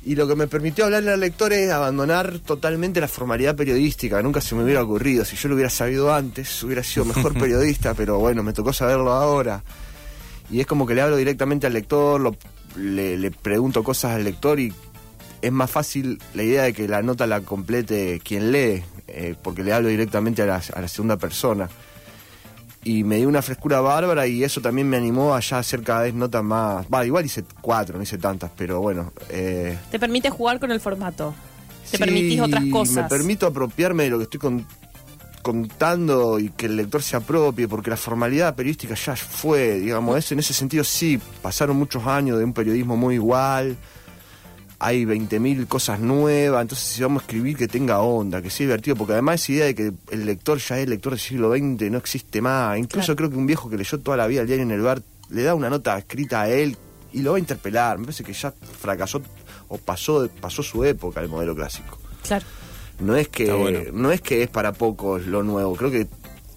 Y 0.05 0.15
lo 0.15 0.29
que 0.29 0.37
me 0.37 0.47
permitió 0.47 0.85
hablarle 0.85 1.11
al 1.11 1.19
lector 1.19 1.53
es 1.53 1.69
abandonar 1.73 2.39
totalmente 2.39 3.01
la 3.01 3.09
formalidad 3.09 3.57
periodística. 3.57 4.23
Nunca 4.23 4.41
se 4.41 4.55
me 4.55 4.63
hubiera 4.63 4.81
ocurrido. 4.81 5.25
Si 5.25 5.35
yo 5.35 5.49
lo 5.49 5.57
hubiera 5.57 5.69
sabido 5.69 6.15
antes, 6.15 6.63
hubiera 6.63 6.85
sido 6.85 7.05
mejor 7.07 7.35
periodista, 7.41 7.93
pero 7.93 8.17
bueno, 8.21 8.45
me 8.45 8.53
tocó 8.53 8.73
saberlo 8.73 9.11
ahora. 9.11 9.65
Y 10.49 10.61
es 10.61 10.67
como 10.69 10.87
que 10.87 10.95
le 10.95 11.01
hablo 11.03 11.17
directamente 11.17 11.67
al 11.67 11.73
lector, 11.73 12.21
lo- 12.21 12.37
le, 12.77 13.17
le 13.19 13.33
pregunto 13.33 13.83
cosas 13.83 14.13
al 14.15 14.23
lector 14.23 14.61
y 14.61 14.73
es 15.43 15.51
más 15.51 15.73
fácil 15.73 16.21
la 16.35 16.45
idea 16.45 16.63
de 16.63 16.73
que 16.73 16.87
la 16.87 17.03
nota 17.03 17.27
la 17.27 17.41
complete 17.41 18.21
quien 18.23 18.53
lee, 18.53 18.85
eh, 19.09 19.35
porque 19.43 19.65
le 19.65 19.73
hablo 19.73 19.89
directamente 19.89 20.41
a 20.43 20.47
la, 20.47 20.63
a 20.73 20.81
la 20.83 20.87
segunda 20.87 21.17
persona. 21.17 21.69
Y 22.89 23.03
me 23.03 23.17
dio 23.17 23.29
una 23.29 23.43
frescura 23.43 23.81
bárbara 23.81 24.29
y 24.29 24.45
eso 24.45 24.61
también 24.61 24.89
me 24.89 24.97
animó 24.97 25.35
a 25.35 25.41
ya 25.41 25.59
hacer 25.59 25.83
cada 25.83 26.03
vez 26.03 26.15
notas 26.15 26.45
más... 26.45 26.87
Va, 26.87 27.05
igual 27.05 27.25
hice 27.27 27.43
cuatro, 27.61 27.97
no 27.97 28.03
hice 28.05 28.17
tantas, 28.17 28.51
pero 28.57 28.81
bueno. 28.81 29.13
eh, 29.29 29.77
Te 29.91 29.99
permite 29.99 30.31
jugar 30.31 30.61
con 30.61 30.71
el 30.71 30.79
formato. 30.79 31.35
Te 31.91 31.97
sí, 31.97 31.99
permitís 31.99 32.41
otras 32.41 32.63
Me 32.63 32.71
cosas. 32.71 33.09
permito 33.09 33.47
apropiarme 33.47 34.05
de 34.05 34.11
lo 34.11 34.19
que 34.19 34.25
estoy 34.25 34.39
con- 34.39 34.65
contando 35.43 36.39
y 36.39 36.51
que 36.51 36.67
el 36.67 36.77
lector 36.77 37.03
se 37.03 37.17
apropie, 37.17 37.69
porque 37.69 37.91
la 37.91 37.97
formalidad 37.97 38.55
periodística 38.55 38.95
ya 38.95 39.17
fue, 39.17 39.79
digamos, 39.81 40.17
eso, 40.19 40.35
en 40.35 40.41
ese 40.41 40.55
sentido 40.55 40.83
sí, 40.85 41.21
pasaron 41.43 41.77
muchos 41.77 42.07
años 42.07 42.39
de 42.39 42.45
un 42.45 42.53
periodismo 42.53 42.97
muy 42.97 43.15
igual, 43.17 43.77
hay 44.79 45.05
20.000 45.05 45.67
cosas 45.67 46.01
nuevas, 46.01 46.63
entonces 46.63 46.87
si 46.87 47.03
vamos 47.03 47.23
a 47.23 47.25
escribir 47.27 47.57
que 47.57 47.67
tenga 47.69 48.01
onda, 48.01 48.43
que 48.43 48.51
sea 48.51 48.67
divertido, 48.67 48.95
porque 48.97 49.15
además 49.15 49.43
esa 49.43 49.53
idea 49.53 49.65
de 49.67 49.75
que 49.75 49.93
el 50.11 50.27
lector 50.27 50.59
ya 50.59 50.79
es 50.79 50.89
lector 50.89 51.13
del 51.13 51.21
siglo 51.21 51.51
XX 51.53 51.91
no 51.91 51.99
existe 51.99 52.41
más, 52.43 52.79
incluso 52.79 53.07
Claro. 53.07 53.17
creo 53.17 53.31
que 53.31 53.37
un 53.37 53.47
viejo 53.47 53.71
que 53.71 53.79
leyó 53.79 53.99
toda 54.01 54.17
la 54.19 54.27
vida 54.27 54.43
el 54.43 54.47
diario 54.47 54.65
en 54.65 54.71
el 54.73 54.83
bar 54.83 55.01
le 55.31 55.43
da 55.43 55.55
una 55.55 55.71
nota 55.71 55.97
escrita 55.97 56.43
a 56.43 56.49
él 56.51 56.77
y 57.13 57.23
lo 57.23 57.31
va 57.33 57.37
a 57.37 57.41
interpelar, 57.41 57.99
me 57.99 58.05
parece 58.05 58.23
que 58.25 58.33
ya 58.35 58.53
fracasó 58.81 59.23
o 59.69 59.79
pasó, 59.79 60.29
pasó 60.41 60.63
su 60.63 60.85
época 60.85 61.21
el 61.21 61.29
modelo 61.29 61.55
clásico. 61.55 61.99
Claro. 62.23 62.45
No 63.01 63.17
es 63.17 63.29
que 63.29 63.51
bueno. 63.53 63.81
no 63.93 64.13
es 64.13 64.21
que 64.21 64.43
es 64.43 64.49
para 64.49 64.73
pocos 64.73 65.27
lo 65.27 65.43
nuevo, 65.43 65.75
creo 65.75 65.91
que 65.91 66.07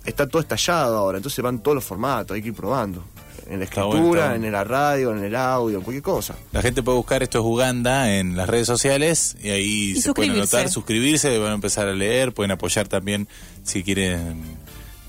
está 0.05 0.27
todo 0.27 0.41
estallado 0.41 0.97
ahora, 0.97 1.17
entonces 1.17 1.41
van 1.43 1.59
todos 1.59 1.75
los 1.75 1.83
formatos, 1.85 2.35
hay 2.35 2.41
que 2.41 2.49
ir 2.49 2.53
probando. 2.53 3.03
En 3.49 3.57
la 3.59 3.65
Está 3.65 3.81
escritura, 3.81 3.99
bueno, 3.99 4.15
está 4.15 4.29
bueno. 4.29 4.45
en 4.45 4.51
la 4.51 4.63
radio, 4.63 5.11
en 5.15 5.23
el 5.23 5.35
audio, 5.35 5.77
en 5.79 5.83
cualquier 5.83 6.03
cosa. 6.03 6.35
La 6.51 6.61
gente 6.61 6.83
puede 6.83 6.97
buscar 6.97 7.23
esto 7.23 7.39
es 7.39 7.45
Uganda 7.45 8.13
en 8.15 8.37
las 8.37 8.47
redes 8.47 8.67
sociales 8.67 9.35
y 9.41 9.49
ahí 9.49 9.91
Y 9.91 10.01
se 10.01 10.13
pueden 10.13 10.33
anotar, 10.33 10.69
suscribirse, 10.69 11.35
van 11.39 11.51
a 11.51 11.55
empezar 11.55 11.87
a 11.87 11.93
leer, 11.93 12.31
pueden 12.31 12.51
apoyar 12.51 12.87
también 12.87 13.27
si 13.63 13.83
quieren 13.83 14.43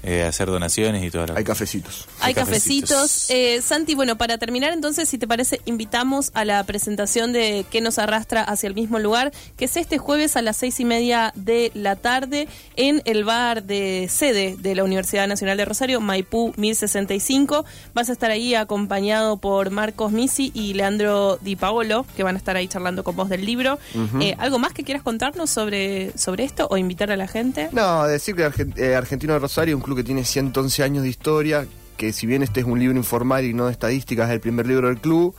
eh, 0.02 0.22
hacer 0.22 0.48
donaciones 0.48 1.04
y 1.04 1.10
todo 1.10 1.26
lo 1.26 1.36
Hay 1.36 1.44
cafecitos. 1.44 2.06
Hay 2.20 2.28
Hay 2.28 2.34
cafecitos. 2.34 2.90
cafecitos. 2.90 3.30
Eh, 3.30 3.60
Santi, 3.62 3.94
bueno, 3.94 4.16
para 4.16 4.38
terminar 4.38 4.72
entonces, 4.72 5.08
si 5.08 5.18
te 5.18 5.26
parece, 5.28 5.60
invitamos 5.66 6.30
a 6.34 6.44
la 6.44 6.62
presentación 6.64 7.32
de 7.32 7.64
¿Qué 7.70 7.80
nos 7.80 7.98
arrastra 7.98 8.42
hacia 8.42 8.66
el 8.68 8.74
mismo 8.74 8.98
lugar? 8.98 9.32
Que 9.56 9.66
es 9.66 9.76
este 9.76 9.98
jueves 9.98 10.36
a 10.36 10.42
las 10.42 10.56
seis 10.56 10.80
y 10.80 10.84
media 10.84 11.32
de 11.34 11.70
la 11.74 11.96
tarde 11.96 12.48
en 12.76 13.02
el 13.04 13.24
bar 13.24 13.62
de 13.64 14.08
sede 14.10 14.56
de 14.58 14.74
la 14.74 14.84
Universidad 14.84 15.26
Nacional 15.28 15.56
de 15.56 15.64
Rosario, 15.64 16.00
Maipú 16.00 16.52
1065. 16.56 17.64
Vas 17.94 18.08
a 18.08 18.12
estar 18.12 18.30
ahí 18.30 18.54
acompañado 18.54 19.36
por 19.36 19.70
Marcos 19.70 20.12
Misi 20.12 20.50
y 20.54 20.74
Leandro 20.74 21.38
Di 21.40 21.56
Paolo, 21.56 22.06
que 22.16 22.22
van 22.22 22.34
a 22.36 22.38
estar 22.38 22.56
ahí 22.56 22.68
charlando 22.68 23.04
con 23.04 23.16
vos 23.16 23.28
del 23.28 23.44
libro. 23.44 23.78
Eh, 24.20 24.34
¿Algo 24.38 24.58
más 24.58 24.72
que 24.72 24.84
quieras 24.84 25.02
contarnos 25.02 25.50
sobre, 25.50 26.16
sobre 26.16 26.44
esto 26.44 26.66
o 26.70 26.76
invitar 26.76 27.10
a 27.10 27.16
la 27.16 27.28
gente? 27.28 27.68
No, 27.72 28.06
decir 28.06 28.34
que 28.34 28.44
Argen- 28.46 28.76
eh, 28.78 28.94
Argentino 28.94 29.32
de 29.34 29.38
Rosario 29.38 29.76
un 29.76 29.82
club 29.82 29.89
que 29.96 30.04
tiene 30.04 30.24
111 30.24 30.82
años 30.82 31.02
de 31.02 31.08
historia, 31.08 31.66
que 31.96 32.12
si 32.12 32.26
bien 32.26 32.42
este 32.42 32.60
es 32.60 32.66
un 32.66 32.78
libro 32.78 32.96
informal 32.96 33.44
y 33.44 33.52
no 33.54 33.66
de 33.66 33.72
estadísticas, 33.72 34.28
es 34.28 34.34
el 34.34 34.40
primer 34.40 34.66
libro 34.66 34.88
del 34.88 34.98
club, 34.98 35.34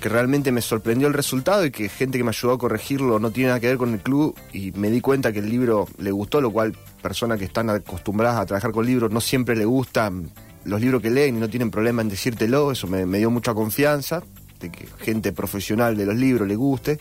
que 0.00 0.08
realmente 0.08 0.52
me 0.52 0.60
sorprendió 0.60 1.08
el 1.08 1.14
resultado 1.14 1.64
y 1.66 1.70
que 1.72 1.88
gente 1.88 2.18
que 2.18 2.24
me 2.24 2.30
ayudó 2.30 2.52
a 2.52 2.58
corregirlo 2.58 3.18
no 3.18 3.30
tiene 3.32 3.48
nada 3.48 3.58
que 3.60 3.66
ver 3.66 3.78
con 3.78 3.92
el 3.94 4.00
club 4.00 4.34
y 4.52 4.70
me 4.72 4.90
di 4.90 5.00
cuenta 5.00 5.32
que 5.32 5.40
el 5.40 5.48
libro 5.50 5.88
le 5.98 6.12
gustó, 6.12 6.40
lo 6.40 6.50
cual 6.52 6.76
personas 7.02 7.38
que 7.38 7.44
están 7.44 7.68
acostumbradas 7.70 8.38
a 8.40 8.46
trabajar 8.46 8.70
con 8.72 8.86
libros 8.86 9.10
no 9.10 9.20
siempre 9.20 9.56
le 9.56 9.64
gustan 9.64 10.30
los 10.64 10.80
libros 10.80 11.02
que 11.02 11.10
leen 11.10 11.36
y 11.36 11.40
no 11.40 11.48
tienen 11.50 11.70
problema 11.70 12.02
en 12.02 12.08
decírtelo, 12.10 12.70
eso 12.70 12.86
me, 12.86 13.06
me 13.06 13.18
dio 13.18 13.30
mucha 13.30 13.54
confianza, 13.54 14.22
de 14.60 14.70
que 14.70 14.86
gente 15.00 15.32
profesional 15.32 15.96
de 15.96 16.06
los 16.06 16.14
libros 16.16 16.46
le 16.46 16.54
guste 16.56 16.98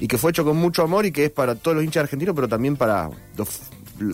y 0.00 0.06
que 0.06 0.18
fue 0.18 0.30
hecho 0.30 0.44
con 0.44 0.56
mucho 0.56 0.82
amor 0.84 1.04
y 1.06 1.10
que 1.12 1.24
es 1.24 1.30
para 1.30 1.56
todos 1.56 1.76
los 1.76 1.84
hinchas 1.84 2.02
argentinos, 2.04 2.34
pero 2.34 2.46
también 2.48 2.76
para 2.76 3.10
los- 3.36 3.60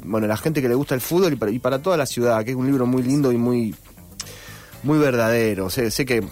bueno, 0.05 0.27
la 0.27 0.37
gente 0.37 0.63
que 0.63 0.69
le 0.69 0.75
gusta 0.75 0.95
el 0.95 1.01
fútbol 1.01 1.33
y 1.33 1.37
para, 1.37 1.51
y 1.51 1.59
para 1.59 1.81
toda 1.81 1.97
la 1.97 2.07
ciudad, 2.07 2.45
que 2.45 2.51
es 2.53 2.57
un 2.57 2.67
libro 2.67 2.87
muy 2.87 3.03
lindo 3.03 3.33
y 3.33 3.37
muy, 3.37 3.75
muy 4.83 4.99
verdadero. 4.99 5.71
Sé, 5.71 5.91
sé 5.91 6.05
que 6.05 6.23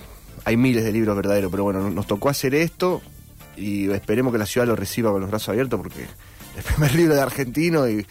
hay 0.44 0.56
miles 0.56 0.84
de 0.84 0.92
libros 0.92 1.16
verdaderos, 1.16 1.50
pero 1.50 1.64
bueno, 1.64 1.90
nos 1.90 2.06
tocó 2.06 2.28
hacer 2.28 2.54
esto 2.54 3.00
y 3.56 3.90
esperemos 3.90 4.32
que 4.32 4.38
la 4.38 4.46
ciudad 4.46 4.66
lo 4.66 4.76
reciba 4.76 5.10
con 5.10 5.20
los 5.20 5.30
brazos 5.30 5.50
abiertos 5.50 5.80
porque 5.80 6.06
el 6.56 6.62
primer 6.62 6.94
libro 6.96 7.14
de 7.14 7.20
argentino 7.20 7.88
y 7.88 8.06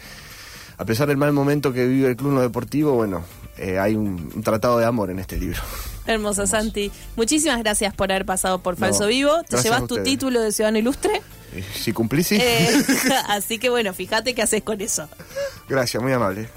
a 0.78 0.84
pesar 0.84 1.08
del 1.08 1.16
mal 1.16 1.32
momento 1.32 1.72
que 1.72 1.86
vive 1.86 2.08
el 2.08 2.16
club 2.16 2.30
en 2.30 2.34
lo 2.36 2.42
deportivo, 2.42 2.92
bueno, 2.92 3.22
eh, 3.58 3.78
hay 3.78 3.94
un, 3.94 4.30
un 4.34 4.42
tratado 4.42 4.78
de 4.78 4.84
amor 4.84 5.10
en 5.10 5.18
este 5.18 5.36
libro. 5.36 5.60
Hermoso, 6.06 6.46
Santi. 6.46 6.90
Muchísimas 7.16 7.58
gracias 7.60 7.94
por 7.94 8.10
haber 8.10 8.26
pasado 8.26 8.58
por 8.60 8.74
No, 8.74 8.80
Falso 8.80 9.06
Vivo. 9.06 9.42
Te 9.48 9.56
llevas 9.58 9.86
tu 9.86 10.02
título 10.02 10.40
de 10.40 10.50
Ciudadano 10.50 10.78
Ilustre. 10.78 11.22
Si 11.74 11.92
cumplí, 11.92 12.22
sí. 12.22 12.36
Eh, 12.40 12.84
así 13.28 13.58
que 13.58 13.70
bueno, 13.70 13.92
fíjate 13.94 14.34
qué 14.34 14.42
haces 14.42 14.62
con 14.62 14.80
eso. 14.80 15.08
Gracias, 15.68 16.02
muy 16.02 16.12
amable. 16.12 16.48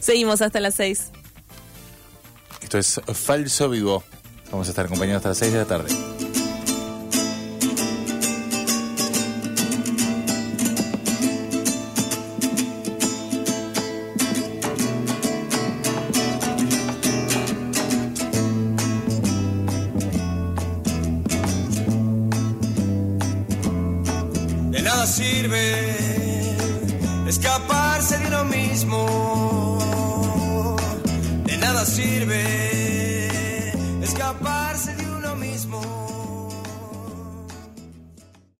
Seguimos 0.00 0.40
hasta 0.42 0.60
las 0.60 0.74
seis. 0.74 1.10
Esto 2.62 2.78
es 2.78 3.00
Falso 3.14 3.68
Vivo. 3.68 4.02
Vamos 4.50 4.68
a 4.68 4.70
estar 4.70 4.86
acompañados 4.86 5.18
hasta 5.18 5.28
las 5.30 5.38
6 5.38 5.52
de 5.52 5.58
la 5.58 5.64
tarde. 5.64 6.15